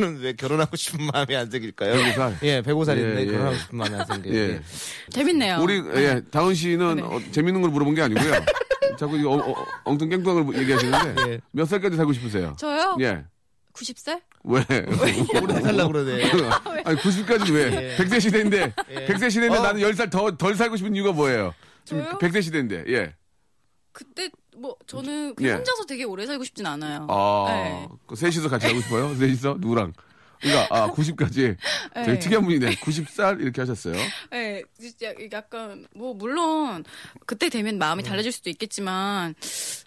[0.00, 1.94] 저는, 저는 왜 결혼하고 싶은 마음이 안 생길까요?
[1.94, 2.36] 105살?
[2.42, 3.26] 예, 105살인데 예, 예.
[3.26, 4.34] 결혼하고 싶은 마음이 안 생겨요.
[4.34, 4.38] 예.
[4.38, 4.60] 예.
[5.10, 5.58] 재밌네요.
[5.60, 7.02] 우리 예, 다은 씨는 네.
[7.02, 8.32] 어, 재밌는 걸 물어본 게 아니고요.
[8.98, 11.40] 자꾸 어, 어, 엉뚱 깽뚱한 걸 얘기하시는데 예.
[11.52, 12.56] 몇 살까지 살고 싶으세요?
[12.58, 12.96] 저요?
[13.00, 13.24] 예.
[13.74, 14.20] 90살?
[14.44, 14.60] 왜?
[15.42, 16.24] 오래 살려고 그러네.
[16.84, 17.92] 아니 90까지 왜?
[17.92, 17.96] 예.
[17.96, 19.06] 100세 시대인데 예.
[19.06, 19.62] 100세 시대인데 어.
[19.62, 21.54] 나는 10살 더 덜 살고 싶은 이유가 뭐예요?
[21.84, 22.18] 지금 저요?
[22.18, 22.84] 100세 시대인데.
[22.88, 23.14] 예.
[23.92, 25.52] 그때 뭐 저는 예.
[25.52, 27.06] 혼자서 되게 오래 살고 싶진 않아요.
[27.10, 27.88] 아, 네.
[28.06, 29.14] 그 셋이서 같이 하고 싶어요?
[29.14, 29.92] 셋이서 누구랑?
[30.40, 31.56] 그러니까 아 90까지
[31.94, 32.18] 되게 네.
[32.18, 32.76] 특이한 분이네.
[32.76, 33.94] 90살 이렇게 하셨어요.
[34.30, 36.84] 네, 진짜 약간 뭐 물론
[37.26, 39.34] 그때 되면 마음이 달라질 수도 있겠지만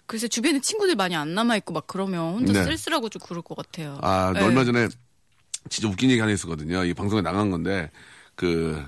[0.06, 2.62] 글쎄 주변에 친구들 많이 안 남아 있고 막 그러면 혼자 네.
[2.62, 3.98] 쓸쓸하고 좀 그럴 것 같아요.
[4.02, 4.40] 아 네.
[4.42, 4.88] 얼마 전에
[5.68, 6.84] 진짜 웃긴 얘기 하나 있었거든요.
[6.84, 7.90] 이 방송에 나간 건데
[8.36, 8.84] 그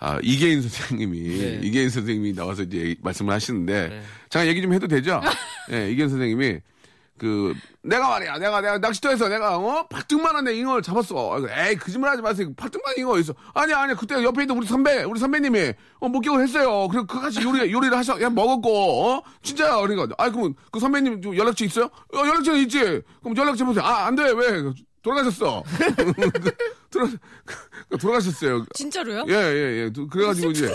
[0.00, 1.60] 아, 이계인 선생님이 네.
[1.62, 4.02] 이계인 선생님이 나와서 이제 말씀을 하시는데 네.
[4.28, 5.20] 잠깐 얘기 좀 해도 되죠?
[5.72, 6.60] 예, 이계인 선생님이
[7.18, 9.88] 그 내가 말이야 내가 내가 낚시터에서 내가 어?
[9.88, 11.34] 8등만한 내 잉어를 잡았어.
[11.34, 12.52] 아이고, 에이 거짓말 하지 마세요.
[12.54, 13.34] 8등만 잉어 있어.
[13.54, 13.96] 아니야 아니야.
[13.96, 16.86] 그때 옆에 있던 우리 선배 우리 선배님이 어 목격을 했어요.
[16.86, 19.22] 그리고 그 같이 요리 요리를 하셔 그냥 먹었고 어?
[19.42, 19.80] 진짜야.
[19.80, 21.86] 그러니까 아 그럼 그 선배님 좀 연락처 있어요?
[22.14, 22.78] 어 연락처 있지.
[23.20, 23.84] 그럼 연락처 보세요.
[23.84, 24.22] 아 안 돼.
[24.30, 24.62] 왜
[25.02, 25.62] 돌아가셨어
[26.90, 27.08] 돌아
[27.44, 29.24] 그, 돌아가셨어요 진짜로요?
[29.28, 29.90] 예 예, 예.
[30.10, 30.74] 그래가지고 이제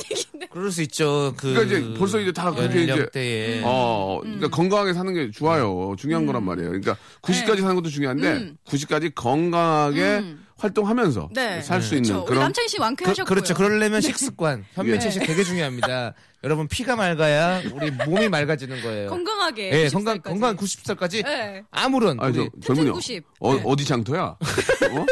[0.52, 5.12] 그럴 수 있고 그 그러니까 이제 벌써 이제 다 그렇게 이제 어, 그러니까 건강하게 사는
[5.14, 5.96] 게 좋아요.
[5.98, 6.70] 중요한 거란 말이에요.
[6.70, 8.58] 그러니까 90까지 사는 것도 중요한데 음.
[8.66, 10.46] 90까지 건강하게 음.
[10.58, 11.62] 활동하면서 네.
[11.62, 12.26] 살수 있는 그렇죠.
[12.26, 13.26] 그런 남창희 씨 그, 완쾌하셨고요.
[13.26, 13.54] 그 렇죠.
[13.54, 15.28] 그러려면 식습관, 현미채식 네.
[15.28, 16.14] 되게 중요합니다.
[16.44, 19.10] 여러분 피가 맑아야 우리 몸이 맑아지는 거예요.
[19.10, 19.72] 건강하게.
[19.72, 20.40] 예, 90 건강 살까지.
[20.40, 21.64] 건강 90살까지 네.
[21.72, 23.24] 아무런 아니 우리 저 젊은이 90.
[23.40, 23.62] 어, 네.
[23.66, 24.22] 어디 장터야?
[24.24, 25.06] 어?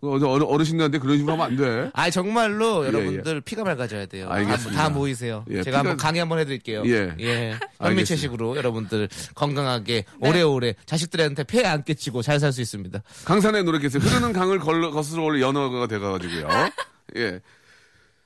[0.00, 1.90] 어, 어르, 어르신들한테 그런 식으로 하면 안 돼.
[1.94, 4.28] 아 정말로 예, 여러분들 피가 맑아져야 돼요.
[4.30, 4.80] 알겠습니다.
[4.80, 5.44] 다, 다 모이세요.
[5.50, 6.84] 예, 제가 한번 피가- 강의 한번 해드릴게요.
[6.86, 7.12] 예.
[7.20, 7.54] 예.
[7.80, 10.28] 현미채식으로 여러분들 건강하게 네.
[10.28, 13.02] 오래오래 자식들한테 폐 안 끼치고 잘 살 수 있습니다.
[13.24, 14.00] 강산에 노력했어요.
[14.02, 16.48] 흐르는 강을 걸러, 거스러 올 연어가 돼가지고요.
[17.16, 17.40] 예.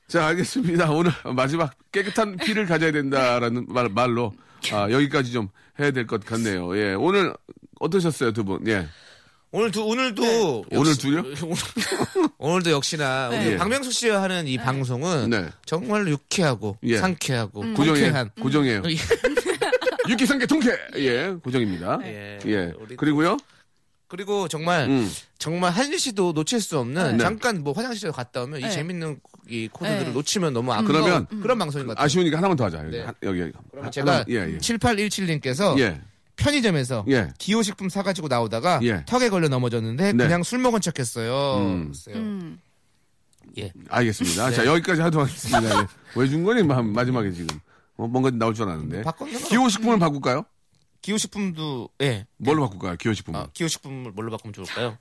[0.09, 0.91] 자, 알겠습니다.
[0.91, 4.33] 오늘 마지막 깨끗한 피를 가져야 된다라는 말, 말로
[4.73, 5.49] 아, 여기까지 좀
[5.81, 6.77] 해야 될 것 같네요.
[6.77, 6.93] 예.
[6.95, 7.33] 오늘
[7.81, 8.67] 어떠셨어요, 두 분?
[8.69, 8.87] 예.
[9.55, 11.23] 오늘 두 오늘도 오늘 역시- 둘요?
[12.39, 13.49] 오늘도 역시나 네.
[13.49, 15.49] 우리 박명수 씨와 하는 이 방송은 네.
[15.67, 16.97] 정말 유쾌하고 예.
[16.99, 17.95] 상쾌하고 고정이에요.
[18.07, 18.83] 통쾌한 고정이에요.
[20.09, 20.71] 육기상계 통쾌.
[20.97, 21.99] 예, 고정입니다.
[22.05, 22.39] 예.
[22.47, 22.73] 예.
[22.79, 23.37] 우리 그리고요.
[24.09, 25.11] 그리고 정말 음.
[25.39, 27.23] 정말 한 시도 놓칠 수 없는 네.
[27.23, 28.71] 잠깐 뭐 화장실에 갔다 오면 이 네.
[28.71, 29.21] 재밌는
[29.53, 30.13] 이 코드들을 네.
[30.13, 32.07] 놓치면 너무 아까운 그러면 그런 방송인 것 같아요.
[32.07, 32.79] 아쉬우니까 하나만 더 하자.
[32.79, 32.91] 여기.
[32.97, 33.03] 네.
[33.03, 33.53] 한- 여기, 여기.
[33.71, 34.59] 그러면 하- 제가 예, 예.
[34.59, 36.01] 7817님께서 예.
[36.37, 37.29] 편의점에서 예.
[37.39, 39.05] 기호식품 사가지고 나오다가 예.
[39.07, 40.25] 턱에 걸려 넘어졌는데 네.
[40.25, 41.59] 그냥 술 먹은 척했어요.
[41.59, 41.87] 음.
[41.89, 42.17] 글쎄요.
[42.17, 42.59] 음.
[43.59, 43.71] 예.
[43.91, 44.49] 알겠습니다.
[44.51, 44.57] 네.
[44.57, 45.83] 자, 여기까지 하도록 하겠습니다.
[45.83, 45.87] 예.
[46.17, 46.63] 왜준 거니?
[46.63, 47.59] 마- 마지막에 지금.
[47.97, 49.03] 어, 뭔가 나올 줄 알았는데.
[49.03, 49.39] 바꿨나?
[49.39, 50.47] 기호식품을 바꿀까요?
[51.03, 52.27] 기호식품도 예.
[52.39, 52.97] 뭘로 바꿀까요?
[52.97, 53.37] 기호식품.
[53.37, 54.97] 아, 기호식품을 뭘로 바꾸면 좋을까요?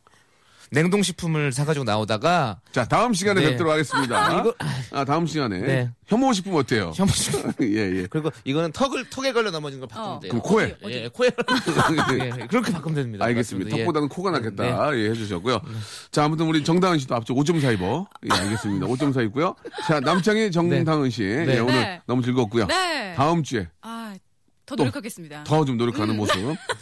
[0.71, 3.49] 냉동식품을 사가지고 나오다가 자, 다음 시간에 네.
[3.51, 4.39] 뵙도록 하겠습니다.
[4.39, 4.53] 이거-
[4.91, 5.59] 아, 다음 시간에.
[5.59, 5.89] 네.
[6.07, 6.91] 혐오식품 어때요?
[6.95, 8.07] 혐오식품 예, 예.
[8.09, 10.19] 그리고 이거는 턱을 턱에 걸려 넘어진 걸 바꾸면 어.
[10.19, 10.29] 돼요.
[10.31, 10.75] 그럼 코에.
[10.87, 11.29] 예, 코에
[12.13, 13.25] 예, 그렇게 바꾸면 됩니다.
[13.25, 13.65] 알겠습니다.
[13.65, 13.77] 맞습니다.
[13.77, 13.79] 예.
[13.81, 14.95] 턱보다는 코가 낫겠다.
[14.97, 15.61] 예, 해주셨고요.
[16.11, 18.07] 자, 아무튼 우리 정다은 씨도 앞쪽 5.4 입어.
[18.29, 18.85] 예, 알겠습니다.
[18.87, 19.55] 5.4 있고요.
[19.87, 21.23] 자, 남창희 정다은 씨.
[21.23, 21.59] 예, 네.
[21.59, 22.01] 오늘 네.
[22.05, 22.67] 너무 즐겁고요.
[22.67, 23.13] 네.
[23.15, 24.13] 다음 주에 아,
[24.71, 25.43] 더또 노력하겠습니다.
[25.43, 26.35] 더 좀 노력하는 모습.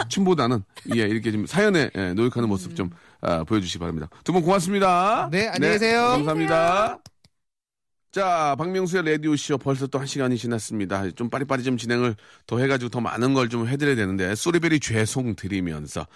[0.10, 0.64] 춤보다는
[0.96, 2.90] 예 이렇게 좀 사연에 예, 노력하는 모습 좀
[3.22, 4.10] 아, 보여주시기 바랍니다.
[4.24, 5.30] 두 분 고맙습니다.
[5.32, 6.02] 네, 안녕히 계세요.
[6.10, 7.00] 감사합니다.
[8.12, 11.12] 자, 박명수의 라디오 쇼 벌써 또 한 시간이 지났습니다.
[11.12, 12.16] 좀 빠리빠리 좀 진행을
[12.48, 16.08] 더 해가지고 더 많은 걸 좀 해드려야 되는데, 소리베리 죄송 드리면서,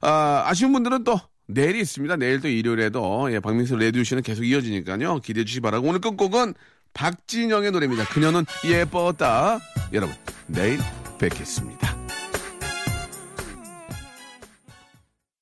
[0.00, 2.16] 아, 아쉬운 분들은 또 내일이 있습니다.
[2.16, 5.18] 내일 또 일요일에도, 예, 박명수 라디오 쇼는 계속 이어지니까요.
[5.18, 5.88] 기대해 주시기 바라고.
[5.88, 6.54] 오늘 끝곡은
[6.94, 8.04] 박진영의 노래입니다.
[8.06, 9.60] 그녀는 예뻤다.
[9.92, 10.14] 여러분,
[10.46, 10.78] 내일
[11.18, 11.96] 뵙겠습니다.